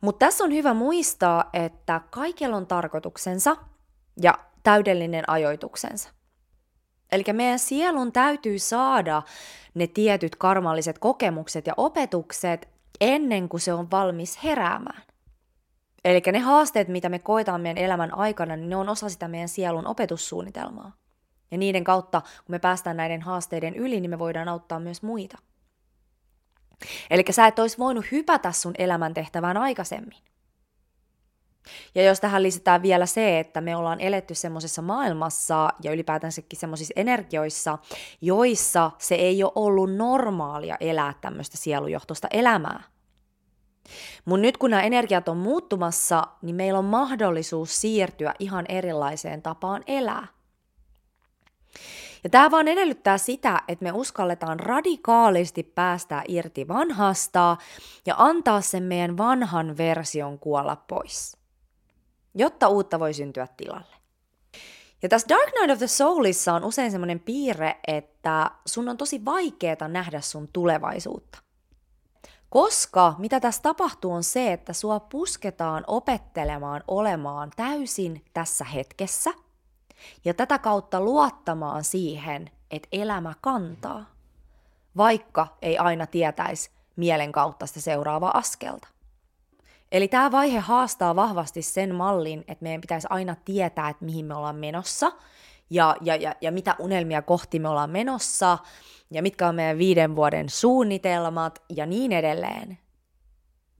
Mutta 0.00 0.26
tässä 0.26 0.44
on 0.44 0.52
hyvä 0.52 0.74
muistaa, 0.74 1.50
että 1.52 2.00
kaikella 2.10 2.56
on 2.56 2.66
tarkoituksensa 2.66 3.56
ja 4.22 4.38
täydellinen 4.62 5.30
ajoituksensa. 5.30 6.17
Eli 7.12 7.24
meidän 7.32 7.58
sielun 7.58 8.12
täytyy 8.12 8.58
saada 8.58 9.22
ne 9.74 9.86
tietyt 9.86 10.36
karmalliset 10.36 10.98
kokemukset 10.98 11.66
ja 11.66 11.74
opetukset 11.76 12.68
ennen 13.00 13.48
kuin 13.48 13.60
se 13.60 13.72
on 13.72 13.90
valmis 13.90 14.44
heräämään. 14.44 15.02
Eli 16.04 16.22
ne 16.32 16.38
haasteet, 16.38 16.88
mitä 16.88 17.08
me 17.08 17.18
koetaan 17.18 17.60
meidän 17.60 17.84
elämän 17.84 18.14
aikana, 18.14 18.56
niin 18.56 18.70
ne 18.70 18.76
on 18.76 18.88
osa 18.88 19.08
sitä 19.08 19.28
meidän 19.28 19.48
sielun 19.48 19.86
opetussuunnitelmaa. 19.86 20.92
Ja 21.50 21.58
niiden 21.58 21.84
kautta, 21.84 22.20
kun 22.20 22.54
me 22.54 22.58
päästään 22.58 22.96
näiden 22.96 23.22
haasteiden 23.22 23.76
yli, 23.76 24.00
niin 24.00 24.10
me 24.10 24.18
voidaan 24.18 24.48
auttaa 24.48 24.80
myös 24.80 25.02
muita. 25.02 25.38
Eli 27.10 27.24
sä 27.30 27.46
et 27.46 27.58
olisi 27.58 27.78
voinut 27.78 28.04
hypätä 28.12 28.52
sun 28.52 28.74
elämäntehtävään 28.78 29.56
aikaisemmin. 29.56 30.18
Ja 31.94 32.04
jos 32.04 32.20
tähän 32.20 32.42
lisätään 32.42 32.82
vielä 32.82 33.06
se, 33.06 33.38
että 33.38 33.60
me 33.60 33.76
ollaan 33.76 34.00
eletty 34.00 34.34
semmoisessa 34.34 34.82
maailmassa 34.82 35.68
ja 35.82 35.92
ylipäätänsäkin 35.92 36.58
semmoisissa 36.58 36.94
energioissa, 36.96 37.78
joissa 38.20 38.90
se 38.98 39.14
ei 39.14 39.42
ole 39.42 39.52
ollut 39.54 39.94
normaalia 39.94 40.76
elää 40.80 41.14
tämmöistä 41.20 41.56
sielujohtoista 41.56 42.28
elämää. 42.30 42.82
Mutta 44.24 44.42
nyt 44.42 44.56
kun 44.56 44.70
nämä 44.70 44.82
energiat 44.82 45.28
on 45.28 45.36
muuttumassa, 45.36 46.24
niin 46.42 46.56
meillä 46.56 46.78
on 46.78 46.84
mahdollisuus 46.84 47.80
siirtyä 47.80 48.34
ihan 48.38 48.64
erilaiseen 48.68 49.42
tapaan 49.42 49.82
elää. 49.86 50.26
Ja 52.24 52.30
tämä 52.30 52.50
vaan 52.50 52.68
edellyttää 52.68 53.18
sitä, 53.18 53.62
että 53.68 53.82
me 53.82 53.92
uskalletaan 53.92 54.60
radikaalisti 54.60 55.62
päästää 55.62 56.22
irti 56.28 56.68
vanhasta 56.68 57.56
ja 58.06 58.14
antaa 58.18 58.60
sen 58.60 58.82
meidän 58.82 59.16
vanhan 59.16 59.76
version 59.76 60.38
kuolla 60.38 60.76
pois 60.76 61.37
jotta 62.38 62.68
uutta 62.68 62.98
voi 63.00 63.14
syntyä 63.14 63.48
tilalle. 63.56 63.96
Ja 65.02 65.08
tässä 65.08 65.28
Dark 65.28 65.52
Night 65.54 65.70
of 65.70 65.78
the 65.78 65.86
Soulissa 65.86 66.54
on 66.54 66.64
usein 66.64 66.90
semmoinen 66.90 67.20
piirre, 67.20 67.78
että 67.86 68.50
sun 68.66 68.88
on 68.88 68.96
tosi 68.96 69.24
vaikeaa 69.24 69.88
nähdä 69.88 70.20
sun 70.20 70.48
tulevaisuutta. 70.52 71.38
Koska 72.50 73.14
mitä 73.18 73.40
tässä 73.40 73.62
tapahtuu 73.62 74.12
on 74.12 74.24
se, 74.24 74.52
että 74.52 74.72
sua 74.72 75.00
pusketaan 75.00 75.84
opettelemaan 75.86 76.84
olemaan 76.88 77.50
täysin 77.56 78.24
tässä 78.32 78.64
hetkessä 78.64 79.30
ja 80.24 80.34
tätä 80.34 80.58
kautta 80.58 81.00
luottamaan 81.00 81.84
siihen, 81.84 82.50
että 82.70 82.88
elämä 82.92 83.34
kantaa, 83.40 84.04
vaikka 84.96 85.46
ei 85.62 85.78
aina 85.78 86.06
tietäisi, 86.06 86.70
mielen 86.96 87.32
kautta 87.32 87.66
sitä 87.66 87.80
seuraavaa 87.80 88.38
askelta. 88.38 88.88
Eli 89.92 90.08
tämä 90.08 90.30
vaihe 90.30 90.58
haastaa 90.58 91.16
vahvasti 91.16 91.62
sen 91.62 91.94
mallin, 91.94 92.44
että 92.48 92.62
meidän 92.62 92.80
pitäisi 92.80 93.06
aina 93.10 93.36
tietää, 93.44 93.88
että 93.88 94.04
mihin 94.04 94.26
me 94.26 94.34
ollaan 94.34 94.56
menossa 94.56 95.12
ja, 95.70 95.96
ja, 96.00 96.16
ja, 96.16 96.34
ja 96.40 96.52
mitä 96.52 96.76
unelmia 96.78 97.22
kohti 97.22 97.58
me 97.58 97.68
ollaan 97.68 97.90
menossa 97.90 98.58
ja 99.10 99.22
mitkä 99.22 99.48
on 99.48 99.54
meidän 99.54 99.78
viiden 99.78 100.16
vuoden 100.16 100.48
suunnitelmat 100.48 101.62
ja 101.76 101.86
niin 101.86 102.12
edelleen. 102.12 102.78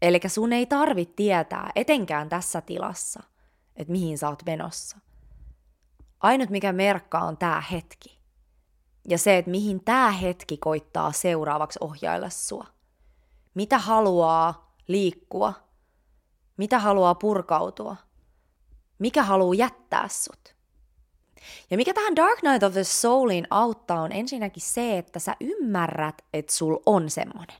Eli 0.03 0.21
sun 0.27 0.53
ei 0.53 0.67
tarvitse 0.67 1.15
tietää, 1.17 1.71
etenkään 1.75 2.29
tässä 2.29 2.61
tilassa, 2.61 3.23
että 3.77 3.93
mihin 3.93 4.19
sä 4.19 4.29
oot 4.29 4.43
menossa. 4.47 4.99
Ainut 6.21 6.51
mikä 6.51 6.73
merkkaa 6.73 7.25
on 7.25 7.37
tämä 7.37 7.61
hetki. 7.61 8.19
Ja 9.09 9.19
se, 9.19 9.39
että 9.39 9.51
mihin 9.51 9.85
tämä 9.85 10.11
hetki 10.11 10.57
koittaa 10.57 11.13
seuraavaksi 11.13 11.79
ohjailla 11.83 12.31
sua. 12.31 12.67
Mitä 13.55 13.79
haluaa 13.79 14.75
liikkua– 14.89 15.53
mitä 16.59 16.79
haluaa 16.79 17.15
purkautua? 17.15 17.97
Mikä 18.99 19.23
haluaa 19.23 19.55
jättää 19.55 20.09
sut? 20.09 20.55
Ja 21.71 21.77
mikä 21.77 21.95
tähän 21.95 22.17
Dark 22.17 22.43
Night 22.43 22.63
of 22.63 22.73
the 22.73 22.85
Soulin 22.85 23.47
auttaa 23.51 24.03
on 24.03 24.13
ensinnäkin 24.13 24.63
se, 24.63 24.99
että 24.99 25.19
sä 25.19 25.37
ymmärrät, 25.41 26.25
että 26.33 26.53
sul 26.53 26.77
on 26.87 27.11
semmonen. 27.11 27.57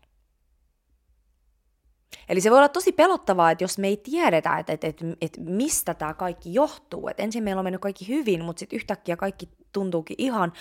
Eli 2.29 2.41
se 2.41 2.51
voi 2.51 2.59
olla 2.59 2.69
tosi 2.69 2.93
pelottavaa, 2.93 3.51
että 3.51 3.65
jos 3.65 3.79
me 3.79 3.87
ei 3.87 3.97
tiedetä, 3.97 4.59
että, 4.59 4.73
että, 4.73 4.87
että, 4.87 5.05
että 5.21 5.41
mistä 5.41 5.95
tämä 5.95 6.15
kaikki 6.15 6.55
johtuu. 6.55 7.09
Että 7.09 7.23
ensin 7.23 7.45
meillä 7.45 7.61
on 7.61 7.65
mennyt 7.65 7.81
kaikki 7.81 8.09
hyvin, 8.09 8.45
mutta 8.45 8.61
sitten 8.61 8.77
yhtäkkiä 8.77 9.17
kaikki 9.17 9.49
tuntuukin 9.73 10.17
ihan, 10.19 10.53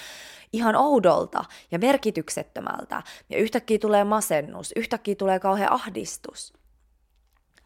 ihan 0.53 0.75
oudolta 0.75 1.45
ja 1.71 1.79
merkityksettömältä. 1.79 3.03
Ja 3.29 3.37
yhtäkkiä 3.37 3.79
tulee 3.79 4.03
masennus, 4.03 4.73
yhtäkkiä 4.75 5.15
tulee 5.15 5.39
kauhean 5.39 5.73
ahdistus. 5.73 6.53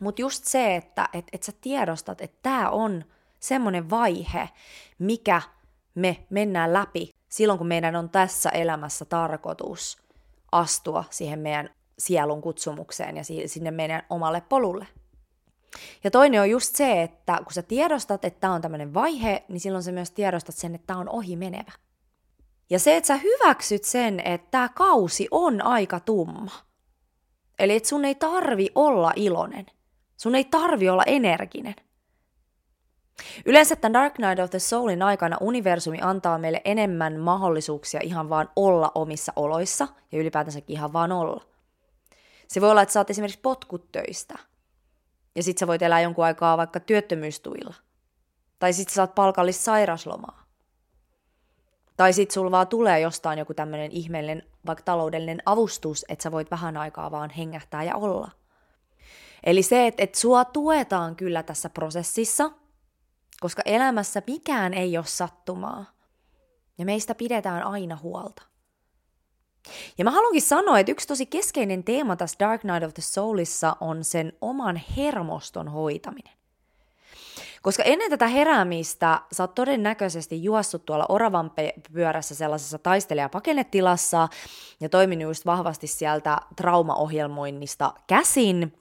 Mutta 0.02 0.22
just 0.22 0.46
se, 0.46 0.76
että 0.76 1.10
et, 1.14 1.26
et 1.34 1.44
sä 1.44 1.52
tiedostat, 1.62 2.22
että 2.22 2.38
tämä 2.42 2.70
on 2.70 3.04
semmoinen 3.40 3.90
vaihe, 3.90 4.50
mikä 5.00 5.42
me 5.96 6.26
mennään 6.30 6.74
läpi 6.74 7.10
silloin, 7.30 7.58
kun 7.58 7.68
meidän 7.68 7.96
on 7.96 8.10
tässä 8.10 8.50
elämässä 8.50 9.06
tarkoitus 9.06 9.98
astua 10.52 11.04
siihen 11.10 11.40
meidän 11.40 11.70
sielun 12.00 12.42
kutsumukseen 12.42 13.18
ja 13.18 13.24
sinne 13.46 13.72
meidän 13.72 14.04
omalle 14.10 14.42
polulle. 14.50 14.88
Ja 16.04 16.12
toinen 16.12 16.42
on 16.42 16.50
just 16.50 16.76
se, 16.76 17.02
että 17.02 17.38
kun 17.44 17.54
sä 17.54 17.62
tiedostat, 17.62 18.26
että 18.26 18.40
tämä 18.40 18.54
on 18.54 18.62
tämmöinen 18.62 18.94
vaihe, 18.94 19.44
niin 19.48 19.60
silloin 19.60 19.84
sä 19.84 19.92
myös 19.92 20.12
tiedostat 20.12 20.56
sen, 20.56 20.76
että 20.76 20.88
tämä 20.88 21.00
on 21.00 21.10
ohi 21.10 21.36
menevä. 21.36 21.72
Ja 22.70 22.80
se, 22.80 22.98
että 22.98 23.08
sä 23.08 23.18
hyväksyt 23.18 23.84
sen, 23.84 24.20
että 24.20 24.48
tämä 24.52 24.70
kausi 24.70 25.28
on 25.32 25.66
aika 25.66 26.00
tumma. 26.00 26.52
Eli 27.60 27.76
että 27.76 27.90
sun 27.90 28.06
ei 28.06 28.16
tarvi 28.16 28.70
olla 28.76 29.14
iloinen– 29.16 29.66
Sun 30.22 30.36
ei 30.36 30.44
tarvi 30.44 30.90
olla 30.90 31.04
energinen. 31.06 31.76
Yleensä 33.46 33.76
tämän 33.76 33.94
Dark 33.94 34.18
Night 34.18 34.40
of 34.40 34.50
the 34.50 34.60
Soulin 34.60 35.02
aikana 35.02 35.38
universumi 35.42 35.98
antaa 36.02 36.38
meille 36.38 36.62
enemmän 36.66 37.20
mahdollisuuksia 37.20 38.00
ihan 38.04 38.30
vaan 38.30 38.50
olla 38.56 38.92
omissa 38.96 39.34
oloissa 39.36 39.88
ja 40.12 40.20
ylipäätänsäkin 40.20 40.74
ihan 40.74 40.94
vaan 40.94 41.12
olla. 41.12 41.46
Se 42.48 42.62
voi 42.62 42.72
olla, 42.72 42.82
että 42.82 42.94
saat 42.94 43.10
esimerkiksi 43.10 43.40
potkut 43.40 43.92
töistä 43.92 44.36
ja 45.36 45.44
sit 45.44 45.58
sä 45.58 45.68
voit 45.68 45.82
elää 45.82 46.02
jonkun 46.02 46.26
aikaa 46.26 46.58
vaikka 46.58 46.80
työttömyystuilla. 46.80 47.74
Tai 48.60 48.74
sit 48.74 48.90
sä 48.90 48.96
saat 48.96 49.16
palkallista 49.16 49.64
sairaslomaa. 49.64 50.46
Tai 51.98 52.14
sit 52.14 52.32
sulla 52.32 52.52
vaan 52.52 52.68
tulee 52.68 53.00
jostain 53.00 53.40
joku 53.40 53.54
tämmöinen 53.54 53.92
ihmeellinen 53.92 54.44
vaikka 54.66 54.84
taloudellinen 54.84 55.42
avustus, 55.46 56.06
että 56.10 56.24
sä 56.24 56.32
voit 56.32 56.52
vähän 56.52 56.78
aikaa 56.78 57.12
vaan 57.12 57.30
hengähtää 57.30 57.84
ja 57.84 57.96
olla. 57.96 58.41
Eli 59.44 59.64
se, 59.64 59.88
että, 59.88 60.04
että 60.04 60.20
sua 60.20 60.46
tuetaan 60.46 61.16
kyllä 61.16 61.44
tässä 61.44 61.70
prosessissa, 61.70 62.52
koska 63.40 63.62
elämässä 63.66 64.22
mikään 64.28 64.74
ei 64.74 64.98
ole 64.98 65.06
sattumaa. 65.06 65.86
Ja 66.78 66.86
meistä 66.86 67.16
pidetään 67.16 67.64
aina 67.64 67.98
huolta. 68.04 68.44
Ja 69.98 70.04
mä 70.04 70.12
haluankin 70.12 70.42
sanoa, 70.42 70.80
että 70.80 70.92
yksi 70.92 71.08
tosi 71.08 71.26
keskeinen 71.26 71.84
teema 71.84 72.16
tässä 72.16 72.36
Dark 72.40 72.64
Night 72.64 72.84
of 72.84 72.94
the 72.94 73.02
Soulissa 73.02 73.76
on 73.82 74.04
sen 74.04 74.34
oman 74.42 74.82
hermoston 74.98 75.68
hoitaminen. 75.68 76.34
Koska 77.62 77.84
ennen 77.84 78.10
tätä 78.10 78.28
heräämistä 78.28 79.22
sä 79.32 79.44
oot 79.44 79.56
todennäköisesti 79.56 80.44
juossut 80.44 80.86
tuolla 80.86 81.06
oravan 81.10 81.52
pyörässä 81.94 82.36
sellaisessa 82.36 82.80
taistelija 82.80 83.30
pakennetilassa 83.30 84.28
ja 84.80 84.90
toiminut 84.90 85.24
just 85.24 85.46
vahvasti 85.46 85.88
sieltä 85.88 86.38
traumaohjelmoinnista 86.56 87.94
käsin. 88.08 88.81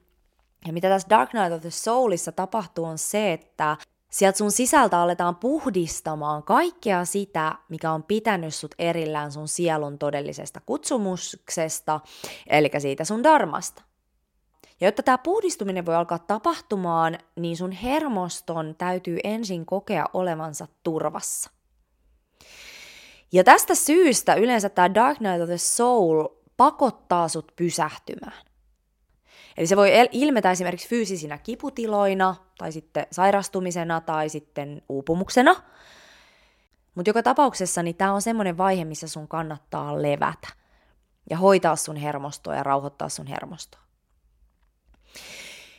Ja 0.67 0.73
mitä 0.73 0.89
tässä 0.89 1.09
Dark 1.11 1.33
Night 1.33 1.53
of 1.53 1.61
the 1.61 1.71
Soulissa 1.71 2.33
tapahtuu 2.33 2.85
on 2.85 2.99
se, 2.99 3.33
että 3.33 3.77
sieltä 4.11 4.39
sun 4.39 4.53
sisältä 4.53 5.01
aletaan 5.01 5.37
puhdistamaan 5.37 6.43
kaikkea 6.43 7.05
sitä, 7.05 7.55
mikä 7.69 7.93
on 7.93 8.03
pitänyt 8.03 8.55
sut 8.55 8.75
erillään 8.79 9.33
sun 9.33 9.49
sielun 9.49 9.99
todellisesta 9.99 10.61
kutsumuksesta, 10.67 12.01
eli 12.47 12.71
siitä 12.79 13.05
sun 13.05 13.23
darmasta. 13.23 13.83
Ja 14.81 14.87
jotta 14.87 15.03
tämä 15.03 15.19
puhdistuminen 15.19 15.87
voi 15.87 15.95
alkaa 15.95 16.19
tapahtumaan, 16.19 17.19
niin 17.37 17.57
sun 17.57 17.73
hermoston 17.73 18.75
täytyy 18.79 19.19
ensin 19.25 19.67
kokea 19.67 20.07
olevansa 20.15 20.69
turvassa. 20.83 21.51
Ja 23.33 23.45
tästä 23.45 23.75
syystä 23.75 24.35
yleensä 24.35 24.69
tämä 24.69 24.95
Dark 24.95 25.21
Night 25.21 25.43
of 25.43 25.49
the 25.49 25.59
Soul 25.59 26.25
pakottaa 26.57 27.29
sut 27.29 27.53
pysähtymään. 27.57 28.50
Eli 29.61 29.67
se 29.67 29.77
voi 29.77 29.91
ilmetä 30.13 30.51
esimerkiksi 30.51 30.89
fyysisinä 30.89 31.39
kiputiloina, 31.39 32.37
tai 32.59 32.73
sitten 32.73 33.07
sairastumisena, 33.13 34.01
tai 34.01 34.29
sitten 34.29 34.83
uupumuksena. 34.89 35.55
Mutta 36.95 37.11
joka 37.11 37.23
tapauksessa 37.23 37.83
niin 37.83 37.97
tämä 37.97 38.13
on 38.13 38.23
semmoinen 38.23 38.59
vaihe, 38.59 38.85
missä 38.85 39.09
sun 39.09 39.29
kannattaa 39.29 40.03
levätä 40.03 40.49
ja 41.31 41.37
hoitaa 41.37 41.77
sun 41.77 41.97
hermostoa 41.97 42.55
ja 42.55 42.63
rauhoittaa 42.63 43.09
sun 43.09 43.27
hermostoa. 43.27 43.81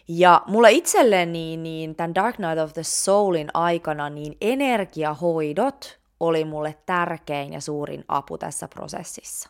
Ja 0.08 0.42
mulle 0.48 0.72
itselleen 0.72 1.32
niin, 1.32 1.64
niin 1.64 1.96
tämän 1.96 2.16
Dark 2.16 2.40
Night 2.40 2.60
of 2.60 2.74
the 2.74 2.84
Soulin 2.84 3.50
aikana 3.54 4.10
niin 4.10 4.38
energiahoidot 4.42 6.00
oli 6.20 6.46
mulle 6.46 6.78
tärkein 6.86 7.54
ja 7.54 7.62
suurin 7.62 8.06
apu 8.08 8.38
tässä 8.38 8.68
prosessissa. 8.68 9.50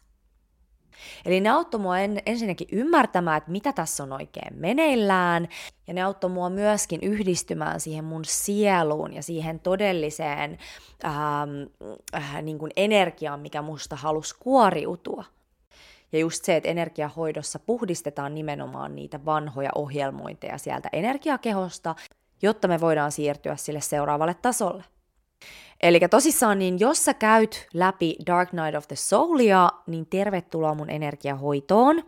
Eli 1.25 1.39
ne 1.39 1.49
auttoi 1.49 1.79
mua 1.79 1.99
en, 1.99 2.19
ensinnäkin 2.25 2.67
ymmärtämään, 2.71 3.37
että 3.37 3.51
mitä 3.51 3.73
tässä 3.73 4.03
on 4.03 4.13
oikein 4.13 4.59
meneillään, 4.59 5.47
ja 5.87 5.93
ne 5.93 6.01
auttoi 6.01 6.29
mua 6.29 6.49
myöskin 6.49 6.99
yhdistymään 7.03 7.79
siihen 7.79 8.05
mun 8.05 8.25
sieluun 8.25 9.13
ja 9.13 9.23
siihen 9.23 9.59
todelliseen 9.59 10.57
ähm, 11.05 11.15
äh, 12.15 12.41
niin 12.41 12.59
kuin 12.59 12.71
energiaan, 12.75 13.39
mikä 13.39 13.61
musta 13.61 13.95
halusi 13.95 14.35
kuoriutua. 14.39 15.23
Ja 16.11 16.19
just 16.19 16.45
se, 16.45 16.55
että 16.55 16.69
energiahoidossa 16.69 17.59
puhdistetaan 17.59 18.33
nimenomaan 18.35 18.95
niitä 18.95 19.25
vanhoja 19.25 19.69
ohjelmointeja 19.75 20.57
sieltä 20.57 20.89
energiakehosta, 20.93 21.95
jotta 22.41 22.67
me 22.67 22.81
voidaan 22.81 23.11
siirtyä 23.11 23.55
sille 23.55 23.81
seuraavalle 23.81 24.35
tasolle. 24.41 24.83
Eli 25.83 25.99
tosissaan, 26.09 26.59
niin 26.59 26.79
jos 26.79 27.05
sä 27.05 27.13
käyt 27.13 27.67
läpi 27.73 28.15
Dark 28.27 28.53
Night 28.53 28.75
of 28.77 28.87
the 28.87 28.95
Soulia, 28.95 29.69
niin 29.87 30.05
tervetuloa 30.05 30.73
mun 30.73 30.89
energiahoitoon. 30.89 32.03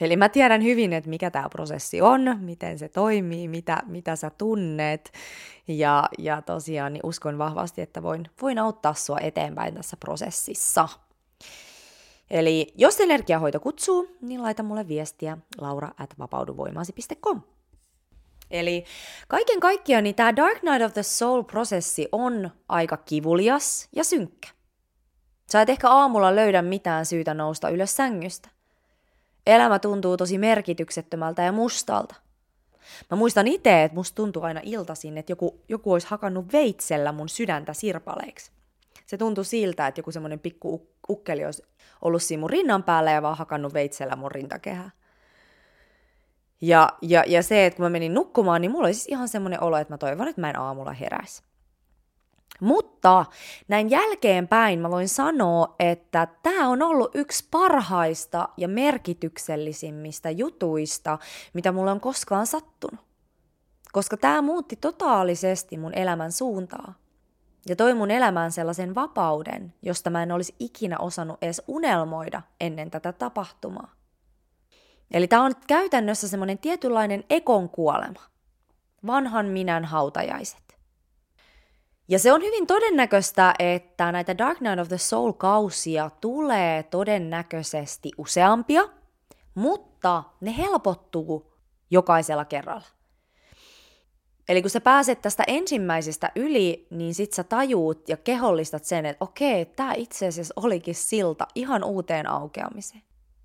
Eli 0.00 0.16
mä 0.16 0.28
tiedän 0.28 0.62
hyvin, 0.62 0.92
että 0.92 1.10
mikä 1.10 1.30
tämä 1.30 1.48
prosessi 1.48 2.00
on, 2.00 2.36
miten 2.40 2.78
se 2.78 2.88
toimii, 2.88 3.48
mitä, 3.48 3.82
mitä 3.86 4.16
sä 4.16 4.30
tunnet. 4.30 5.12
Ja, 5.68 6.08
ja 6.18 6.42
tosiaan 6.42 6.92
niin 6.92 7.06
uskon 7.06 7.38
vahvasti, 7.38 7.80
että 7.80 8.02
voin, 8.02 8.24
voin 8.42 8.58
auttaa 8.58 8.94
sua 8.94 9.18
eteenpäin 9.20 9.74
tässä 9.74 9.96
prosessissa. 9.96 10.88
Eli 12.30 12.72
jos 12.78 13.00
energiahoito 13.00 13.60
kutsuu, 13.60 14.16
niin 14.20 14.42
laita 14.42 14.62
mulle 14.62 14.88
viestiä 14.88 15.38
laura 15.58 15.88
at 15.98 16.14
vapauduvoimasi.com. 16.18 17.40
Eli 18.52 18.84
kaiken 19.28 19.60
kaikkiaan 19.60 20.04
niin 20.04 20.14
tämä 20.14 20.36
Dark 20.36 20.62
Night 20.62 20.82
of 20.82 20.92
the 20.92 21.02
Soul-prosessi 21.02 22.08
on 22.12 22.50
aika 22.68 22.96
kivulias 22.96 23.88
ja 23.96 24.04
synkkä. 24.04 24.48
Sä 25.52 25.62
et 25.62 25.68
ehkä 25.68 25.90
aamulla 25.90 26.36
löydä 26.36 26.62
mitään 26.62 27.06
syytä 27.06 27.34
nousta 27.34 27.68
ylös 27.68 27.96
sängystä. 27.96 28.48
Elämä 29.46 29.78
tuntuu 29.78 30.16
tosi 30.16 30.38
merkityksettömältä 30.38 31.42
ja 31.42 31.52
mustalta. 31.52 32.14
Mä 33.10 33.16
muistan 33.16 33.46
itse, 33.46 33.84
että 33.84 33.94
musta 33.94 34.14
tuntuu 34.16 34.42
aina 34.42 34.60
iltaisin, 34.64 35.18
että 35.18 35.32
joku, 35.32 35.60
joku 35.68 35.92
olisi 35.92 36.06
hakannut 36.10 36.52
veitsellä 36.52 37.12
mun 37.12 37.28
sydäntä 37.28 37.72
sirpaleiksi. 37.72 38.52
Se 39.06 39.18
tuntui 39.18 39.44
siltä, 39.44 39.86
että 39.86 39.98
joku 39.98 40.12
semmoinen 40.12 40.38
pikku 40.38 40.88
ukkeli 41.08 41.44
olisi 41.44 41.62
ollut 42.02 42.22
siinä 42.22 42.40
mun 42.40 42.50
rinnan 42.50 42.82
päällä 42.82 43.10
ja 43.10 43.22
vaan 43.22 43.36
hakannut 43.36 43.74
veitsellä 43.74 44.16
mun 44.16 44.30
rintakehää. 44.30 44.90
Ja, 46.62 46.88
ja, 47.02 47.24
ja 47.26 47.42
se, 47.42 47.66
että 47.66 47.76
kun 47.76 47.84
mä 47.84 47.90
menin 47.90 48.14
nukkumaan, 48.14 48.60
niin 48.60 48.70
mulla 48.70 48.86
oli 48.86 48.94
siis 48.94 49.08
ihan 49.08 49.28
semmoinen 49.28 49.62
olo, 49.62 49.76
että 49.76 49.94
mä 49.94 49.98
toivon, 49.98 50.28
että 50.28 50.40
mä 50.40 50.50
en 50.50 50.58
aamulla 50.58 50.92
heräisi. 50.92 51.42
Mutta 52.60 53.24
näin 53.68 53.90
jälkeenpäin 53.90 54.78
mä 54.78 54.90
voin 54.90 55.08
sanoa, 55.08 55.74
että 55.78 56.28
tämä 56.42 56.68
on 56.68 56.82
ollut 56.82 57.10
yksi 57.14 57.48
parhaista 57.50 58.48
ja 58.56 58.68
merkityksellisimmistä 58.68 60.30
jutuista, 60.30 61.18
mitä 61.54 61.72
mulla 61.72 61.92
on 61.92 62.00
koskaan 62.00 62.46
sattunut. 62.46 63.00
Koska 63.92 64.16
tämä 64.16 64.42
muutti 64.42 64.76
totaalisesti 64.76 65.78
mun 65.78 65.94
elämän 65.94 66.32
suuntaa. 66.32 66.94
Ja 67.68 67.76
toi 67.76 67.94
mun 67.94 68.10
elämään 68.10 68.52
sellaisen 68.52 68.94
vapauden, 68.94 69.74
josta 69.82 70.10
mä 70.10 70.22
en 70.22 70.32
olisi 70.32 70.54
ikinä 70.58 70.98
osannut 70.98 71.38
edes 71.42 71.62
unelmoida 71.68 72.42
ennen 72.60 72.90
tätä 72.90 73.12
tapahtumaa. 73.12 74.01
Eli 75.12 75.28
tämä 75.28 75.44
on 75.44 75.52
käytännössä 75.66 76.28
semmoinen 76.28 76.58
tietynlainen 76.58 77.24
ekon 77.30 77.68
kuolema. 77.68 78.20
Vanhan 79.06 79.46
minän 79.46 79.84
hautajaiset. 79.84 80.62
Ja 82.08 82.18
se 82.18 82.32
on 82.32 82.42
hyvin 82.42 82.66
todennäköistä, 82.66 83.54
että 83.58 84.12
näitä 84.12 84.38
Dark 84.38 84.60
Night 84.60 84.78
of 84.78 84.88
the 84.88 84.98
Soul-kausia 84.98 86.10
tulee 86.20 86.82
todennäköisesti 86.82 88.10
useampia, 88.18 88.82
mutta 89.54 90.24
ne 90.40 90.56
helpottuu 90.56 91.52
jokaisella 91.90 92.44
kerralla. 92.44 92.86
Eli 94.48 94.62
kun 94.62 94.70
sä 94.70 94.80
pääset 94.80 95.22
tästä 95.22 95.44
ensimmäisestä 95.46 96.32
yli, 96.36 96.86
niin 96.90 97.14
sit 97.14 97.32
sä 97.32 97.44
tajuut 97.44 98.08
ja 98.08 98.16
kehollistat 98.16 98.84
sen, 98.84 99.06
että 99.06 99.24
okei, 99.24 99.64
tämä 99.64 99.94
itse 99.94 100.26
asiassa 100.26 100.54
olikin 100.56 100.94
silta 100.94 101.46
ihan 101.54 101.84
uuteen 101.84 102.30
aukeamiseen. 102.30 103.02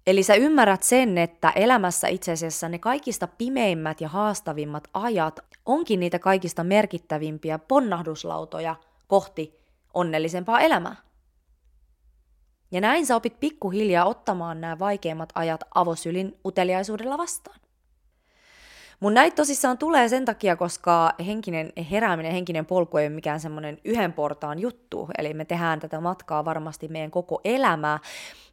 Eli 0.08 0.24
sä 0.24 0.36
ymmärrät 0.36 0.84
sen, 0.84 1.18
että 1.18 1.50
elämässä 1.50 2.08
itse 2.08 2.32
asiassa 2.32 2.70
ne 2.70 2.80
kaikista 2.80 3.28
pimeimmät 3.28 4.02
ja 4.02 4.08
haastavimmat 4.08 4.88
ajat 4.94 5.40
onkin 5.66 6.00
niitä 6.00 6.20
kaikista 6.20 6.64
merkittävimpiä 6.64 7.60
ponnahduslautoja 7.60 8.76
kohti 9.08 9.60
onnellisempaa 9.94 10.60
elämää. 10.60 10.96
Ja 12.72 12.82
näin 12.82 13.06
sä 13.06 13.16
opit 13.16 13.40
pikkuhiljaa 13.40 14.06
ottamaan 14.06 14.62
nämä 14.62 14.80
vaikeimmat 14.80 15.30
ajat 15.36 15.64
avosylin 15.76 16.40
uteliaisuudella 16.46 17.18
vastaan. 17.18 17.60
Mun 19.00 19.14
näitä 19.14 19.36
tosissaan 19.36 19.78
tulee 19.78 20.10
sen 20.10 20.26
takia, 20.26 20.56
koska 20.56 21.14
henkinen 21.26 21.74
herääminen, 21.92 22.32
henkinen 22.32 22.66
polku 22.66 22.98
ei 22.98 23.08
ole 23.08 23.16
mikään 23.16 23.40
semmoinen 23.40 23.78
yhden 23.86 24.14
portaan 24.14 24.60
juttu. 24.60 25.10
Eli 25.18 25.34
me 25.34 25.46
tehdään 25.46 25.80
tätä 25.80 26.00
matkaa 26.00 26.46
varmasti 26.46 26.88
meidän 26.88 27.12
koko 27.12 27.42
elämä. 27.44 28.00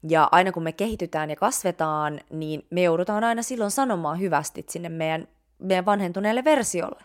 Ja 0.08 0.28
aina 0.32 0.52
kun 0.52 0.62
me 0.62 0.72
kehitytään 0.72 1.30
ja 1.30 1.36
kasvetaan, 1.36 2.20
niin 2.30 2.66
me 2.70 2.82
joudutaan 2.82 3.24
aina 3.24 3.42
silloin 3.42 3.70
sanomaan 3.70 4.20
hyvästi 4.20 4.66
sinne 4.68 4.88
meidän, 4.88 5.28
meidän 5.58 5.86
vanhentuneelle 5.86 6.44
versiolle. 6.44 7.04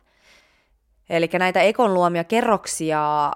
Eli 1.10 1.30
näitä 1.39 1.62
ekon 1.62 1.93
luomia 1.93 2.23
kerroksia, 2.23 3.32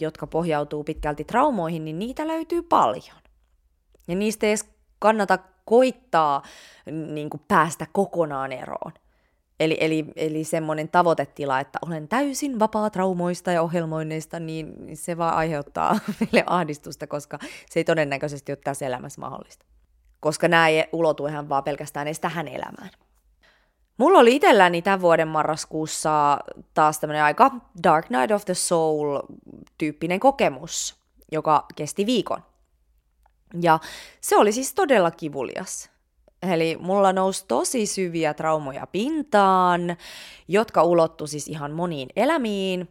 jotka 0.00 0.26
pohjautuu 0.26 0.84
pitkälti 0.84 1.24
traumoihin, 1.24 1.84
niin 1.84 1.98
niitä 1.98 2.28
löytyy 2.28 2.62
paljon. 2.62 3.16
Ja 4.08 4.16
niistä 4.16 4.46
ei 4.46 4.50
edes 4.50 4.70
kannata 4.98 5.38
koittaa 5.64 6.42
niin 6.90 7.30
kuin 7.30 7.42
päästä 7.48 7.86
kokonaan 7.92 8.52
eroon. 8.52 8.92
Eli, 9.60 9.76
eli, 9.80 10.04
eli 10.16 10.44
semmoinen 10.44 10.88
tavoitetila, 10.88 11.60
että 11.60 11.78
olen 11.86 12.08
täysin 12.08 12.58
vapaa 12.58 12.90
traumoista 12.90 13.52
ja 13.52 13.62
ohjelmoinneista, 13.62 14.40
niin 14.40 14.74
se 14.94 15.18
vaan 15.18 15.34
aiheuttaa 15.34 15.98
meille 16.20 16.44
ahdistusta, 16.46 17.06
koska 17.06 17.38
se 17.70 17.80
ei 17.80 17.84
todennäköisesti 17.84 18.52
ole 18.52 18.58
tässä 18.64 18.86
elämässä 18.86 19.20
mahdollista. 19.20 19.64
Koska 20.20 20.48
nämä 20.48 20.68
ei 20.68 20.84
ulotu 20.92 21.26
ihan 21.26 21.48
vaan 21.48 21.64
pelkästään 21.64 22.06
edes 22.06 22.20
tähän 22.20 22.48
elämään. 22.48 22.90
Mulla 23.98 24.18
oli 24.18 24.36
itselläni 24.36 24.82
tämän 24.82 25.00
vuoden 25.00 25.28
marraskuussa 25.28 26.38
taas 26.74 26.98
tämmöinen 27.00 27.22
aika 27.22 27.50
Dark 27.82 28.10
Night 28.10 28.30
of 28.30 28.44
the 28.44 28.54
Soul-tyyppinen 28.54 30.20
kokemus, 30.20 30.96
joka 31.32 31.66
kesti 31.76 32.06
viikon. 32.06 32.42
Ja 33.60 33.78
se 34.20 34.36
oli 34.36 34.52
siis 34.52 34.74
todella 34.74 35.10
kivulias. 35.10 35.91
Eli 36.42 36.76
mulla 36.80 37.12
nousi 37.12 37.44
tosi 37.48 37.86
syviä 37.86 38.34
traumoja 38.34 38.86
pintaan, 38.86 39.96
jotka 40.48 40.82
ulottu 40.82 41.26
siis 41.26 41.48
ihan 41.48 41.72
moniin 41.72 42.08
elämiin. 42.16 42.88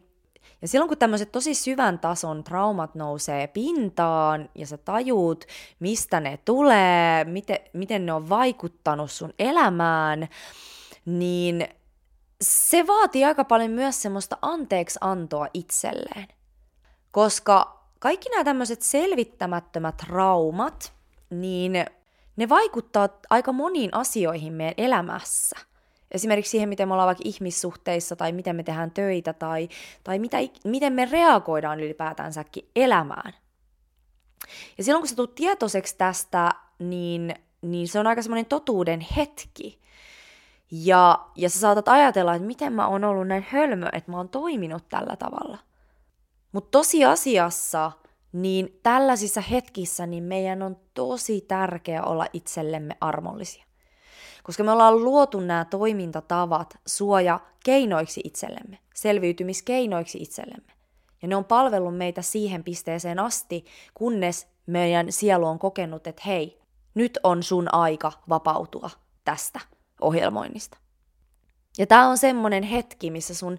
Ja 0.61 0.67
silloin 0.67 0.87
kun 0.87 0.97
tämmöiset 0.97 1.31
tosi 1.31 1.53
syvän 1.53 1.99
tason 1.99 2.43
traumat 2.43 2.95
nousee 2.95 3.47
pintaan 3.47 4.49
ja 4.55 4.67
sä 4.67 4.77
tajuut, 4.77 5.45
mistä 5.79 6.19
ne 6.19 6.39
tulee, 6.45 7.23
miten, 7.23 7.59
miten 7.73 8.05
ne 8.05 8.13
on 8.13 8.29
vaikuttanut 8.29 9.11
sun 9.11 9.33
elämään, 9.39 10.27
niin 11.05 11.67
se 12.41 12.87
vaatii 12.87 13.25
aika 13.25 13.43
paljon 13.43 13.71
myös 13.71 14.01
semmoista 14.01 14.37
anteeksi 14.41 14.99
antoa 15.01 15.47
itselleen. 15.53 16.27
Koska 17.11 17.85
kaikki 17.99 18.29
nämä 18.29 18.43
tämmöiset 18.43 18.81
selvittämättömät 18.81 19.97
traumat, 19.97 20.93
niin 21.29 21.85
ne 22.41 22.49
vaikuttaa 22.49 23.09
aika 23.29 23.51
moniin 23.51 23.93
asioihin 23.93 24.53
meidän 24.53 24.73
elämässä. 24.77 25.55
Esimerkiksi 26.11 26.49
siihen, 26.49 26.69
miten 26.69 26.87
me 26.87 26.93
ollaan 26.93 27.07
vaikka 27.07 27.23
ihmissuhteissa 27.25 28.15
tai 28.15 28.31
miten 28.31 28.55
me 28.55 28.63
tehdään 28.63 28.91
töitä 28.91 29.33
tai, 29.33 29.69
tai 30.03 30.19
mitä, 30.19 30.37
miten 30.65 30.93
me 30.93 31.05
reagoidaan 31.11 31.79
ylipäätänsäkin 31.79 32.69
elämään. 32.75 33.33
Ja 34.77 34.83
silloin 34.83 35.01
kun 35.01 35.07
sä 35.07 35.15
tulet 35.15 35.35
tietoiseksi 35.35 35.97
tästä, 35.97 36.51
niin, 36.79 37.35
niin 37.61 37.87
se 37.87 37.99
on 37.99 38.07
aika 38.07 38.21
semmoinen 38.21 38.45
totuuden 38.45 39.05
hetki. 39.17 39.79
Ja, 40.71 41.19
ja 41.35 41.49
sä 41.49 41.59
saatat 41.59 41.87
ajatella, 41.87 42.35
että 42.35 42.47
miten 42.47 42.73
mä 42.73 42.87
oon 42.87 43.03
ollut 43.03 43.27
näin 43.27 43.45
hölmö, 43.49 43.89
että 43.93 44.11
mä 44.11 44.17
oon 44.17 44.29
toiminut 44.29 44.89
tällä 44.89 45.15
tavalla. 45.15 45.57
Mutta 46.51 46.71
tosiasiassa 46.71 47.91
niin 48.33 48.79
tällaisissa 48.83 49.41
hetkissä 49.41 50.05
niin 50.05 50.23
meidän 50.23 50.61
on 50.61 50.77
tosi 50.93 51.41
tärkeää 51.41 52.03
olla 52.03 52.27
itsellemme 52.33 52.97
armollisia. 53.01 53.65
Koska 54.43 54.63
me 54.63 54.71
ollaan 54.71 55.03
luotu 55.03 55.39
nämä 55.39 55.65
toimintatavat 55.65 56.77
suoja 56.85 57.39
keinoiksi 57.65 58.21
itsellemme, 58.23 58.77
selviytymiskeinoiksi 58.95 60.17
itsellemme. 60.21 60.73
Ja 61.21 61.27
ne 61.27 61.35
on 61.35 61.45
palvellut 61.45 61.97
meitä 61.97 62.21
siihen 62.21 62.63
pisteeseen 62.63 63.19
asti, 63.19 63.65
kunnes 63.93 64.47
meidän 64.65 65.11
sielu 65.11 65.45
on 65.45 65.59
kokenut, 65.59 66.07
että 66.07 66.21
hei, 66.25 66.61
nyt 66.93 67.19
on 67.23 67.43
sun 67.43 67.73
aika 67.73 68.11
vapautua 68.29 68.89
tästä 69.25 69.59
ohjelmoinnista. 70.01 70.77
Ja 71.77 71.87
tämä 71.87 72.09
on 72.09 72.17
semmoinen 72.17 72.63
hetki, 72.63 73.11
missä 73.11 73.35
sun 73.35 73.57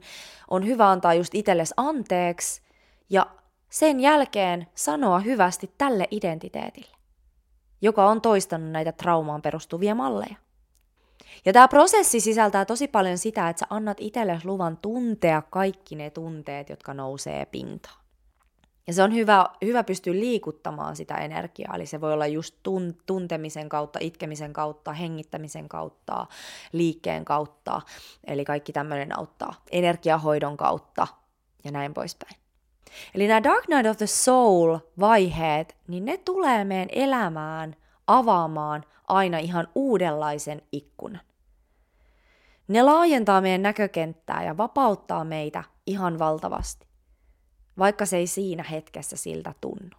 on 0.51 0.67
hyvä 0.67 0.91
antaa 0.91 1.15
just 1.15 1.35
itsellesi 1.35 1.75
anteeksi 1.77 2.63
ja 3.11 3.27
sen 3.73 4.01
jälkeen 4.01 4.67
sanoa 4.75 5.19
hyvästi 5.19 5.75
tälle 5.79 6.09
identiteetille, 6.11 6.97
joka 7.83 8.07
on 8.07 8.21
toistanut 8.21 8.71
näitä 8.71 8.93
traumaan 8.93 9.43
perustuvia 9.43 9.95
malleja. 9.95 10.37
Ja 11.45 11.53
tämä 11.53 11.69
prosessi 11.69 12.21
sisältää 12.21 12.65
tosi 12.65 12.89
paljon 12.89 13.19
sitä, 13.19 13.49
että 13.49 13.61
sä 13.61 13.67
annat 13.71 13.97
itsellesi 14.01 14.47
luvan 14.47 14.77
tuntea 14.77 15.43
kaikki 15.51 15.95
ne 15.97 16.11
tunteet, 16.11 16.69
jotka 16.69 16.95
nousee 16.95 17.47
pintaan. 17.47 18.03
Ja 18.87 18.93
se 18.93 19.03
on 19.03 19.15
hyvä, 19.15 19.47
hyvä 19.65 19.85
pystyä 19.85 20.13
liikuttamaan 20.13 20.97
sitä 20.97 21.15
energiaa, 21.15 21.75
eli 21.75 21.87
se 21.87 22.01
voi 22.01 22.13
olla 22.13 22.27
just 22.27 22.55
tun, 22.63 22.97
tuntemisen 23.07 23.69
kautta, 23.69 23.99
itkemisen 24.03 24.53
kautta, 24.53 24.93
hengittämisen 24.93 25.69
kautta, 25.69 26.27
liikkeen 26.73 27.25
kautta, 27.25 27.83
eli 28.27 28.45
kaikki 28.45 28.73
tämmöinen 28.73 29.19
auttaa, 29.19 29.55
energiahoidon 29.71 30.57
kautta 30.57 31.07
ja 31.65 31.71
näin 31.71 31.95
poispäin. 31.95 32.42
Eli 33.15 33.27
nämä 33.27 33.43
Dark 33.43 33.69
Night 33.69 33.87
of 33.87 33.97
the 33.97 34.07
Soul-vaiheet, 34.07 35.77
niin 35.89 36.05
ne 36.05 36.17
tulee 36.17 36.65
meidän 36.65 36.89
elämään 36.93 37.77
avaamaan 38.07 38.85
aina 39.09 39.39
ihan 39.39 39.69
uudenlaisen 39.75 40.63
ikkunan. 40.73 41.21
Ne 42.69 42.83
laajentaa 42.83 43.41
meidän 43.41 43.63
näkökenttää 43.63 44.45
ja 44.45 44.57
vapauttaa 44.57 45.25
meitä 45.25 45.65
ihan 45.87 46.19
valtavasti, 46.19 46.87
vaikka 47.79 48.07
se 48.07 48.17
ei 48.17 48.27
siinä 48.27 48.63
hetkessä 48.63 49.17
siltä 49.17 49.55
tunnu. 49.61 49.97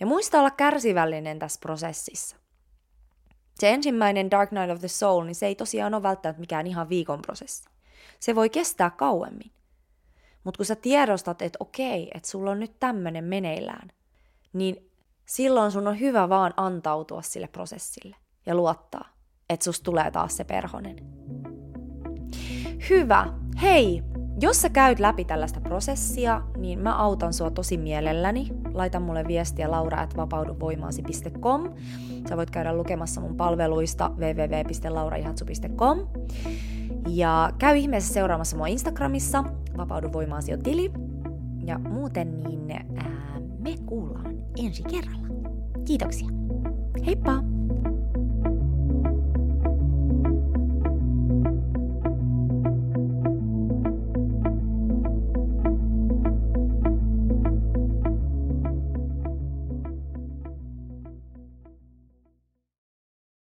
Ja 0.00 0.06
muista 0.06 0.38
olla 0.38 0.50
kärsivällinen 0.50 1.38
tässä 1.38 1.60
prosessissa. 1.60 2.36
Se 3.54 3.70
ensimmäinen 3.70 4.30
Dark 4.30 4.50
Night 4.50 4.70
of 4.70 4.80
the 4.80 4.88
Soul, 4.88 5.24
niin 5.24 5.34
se 5.34 5.46
ei 5.46 5.54
tosiaan 5.54 5.94
ole 5.94 6.02
välttämättä 6.02 6.40
mikään 6.40 6.66
ihan 6.66 6.88
viikon 6.88 7.22
prosessi. 7.22 7.68
Se 8.20 8.34
voi 8.34 8.50
kestää 8.50 8.90
kauemmin. 8.90 9.52
Mutta 10.48 10.58
kun 10.58 10.66
sä 10.66 10.76
tiedostat, 10.76 11.42
että 11.42 11.56
okei, 11.60 12.10
että 12.14 12.28
sulla 12.28 12.50
on 12.50 12.60
nyt 12.60 12.72
tämmöinen 12.80 13.24
meneillään, 13.24 13.88
niin 14.52 14.90
silloin 15.26 15.72
sun 15.72 15.88
on 15.88 16.00
hyvä 16.00 16.28
vaan 16.28 16.54
antautua 16.56 17.22
sille 17.22 17.48
prosessille 17.48 18.16
ja 18.46 18.54
luottaa, 18.54 19.08
että 19.50 19.64
susta 19.64 19.84
tulee 19.84 20.10
taas 20.10 20.36
se 20.36 20.44
perhonen. 20.44 20.96
Hyvä. 22.90 23.26
Hei, 23.62 24.02
jos 24.40 24.62
sä 24.62 24.68
käyt 24.68 25.00
läpi 25.00 25.24
tällaista 25.24 25.60
prosessia, 25.60 26.42
niin 26.56 26.78
mä 26.78 26.96
autan 26.96 27.32
sua 27.32 27.50
tosi 27.50 27.76
mielelläni. 27.76 28.48
Laita 28.72 29.00
mulle 29.00 29.24
viestiä 29.26 29.70
laura.vapauduvoimaasi.com. 29.70 31.74
Sä 32.28 32.36
voit 32.36 32.50
käydä 32.50 32.76
lukemassa 32.76 33.20
mun 33.20 33.36
palveluista 33.36 34.08
www.lauraihatsu.com. 34.08 35.98
Ja 37.08 37.50
käy 37.58 37.76
ihmeessä 37.76 38.14
seuraamassa 38.14 38.56
mua 38.56 38.66
Instagramissa, 38.66 39.44
vapaudu 39.78 40.12
voimaasi 40.12 40.52
tili. 40.58 40.92
Ja 41.64 41.78
muuten 41.78 42.40
niin 42.40 42.66
ää, 42.96 43.40
me 43.58 43.74
kuullaan 43.86 44.34
ensi 44.64 44.82
kerralla. 44.82 45.28
Kiitoksia. 45.84 46.28
Heippa! 47.06 47.57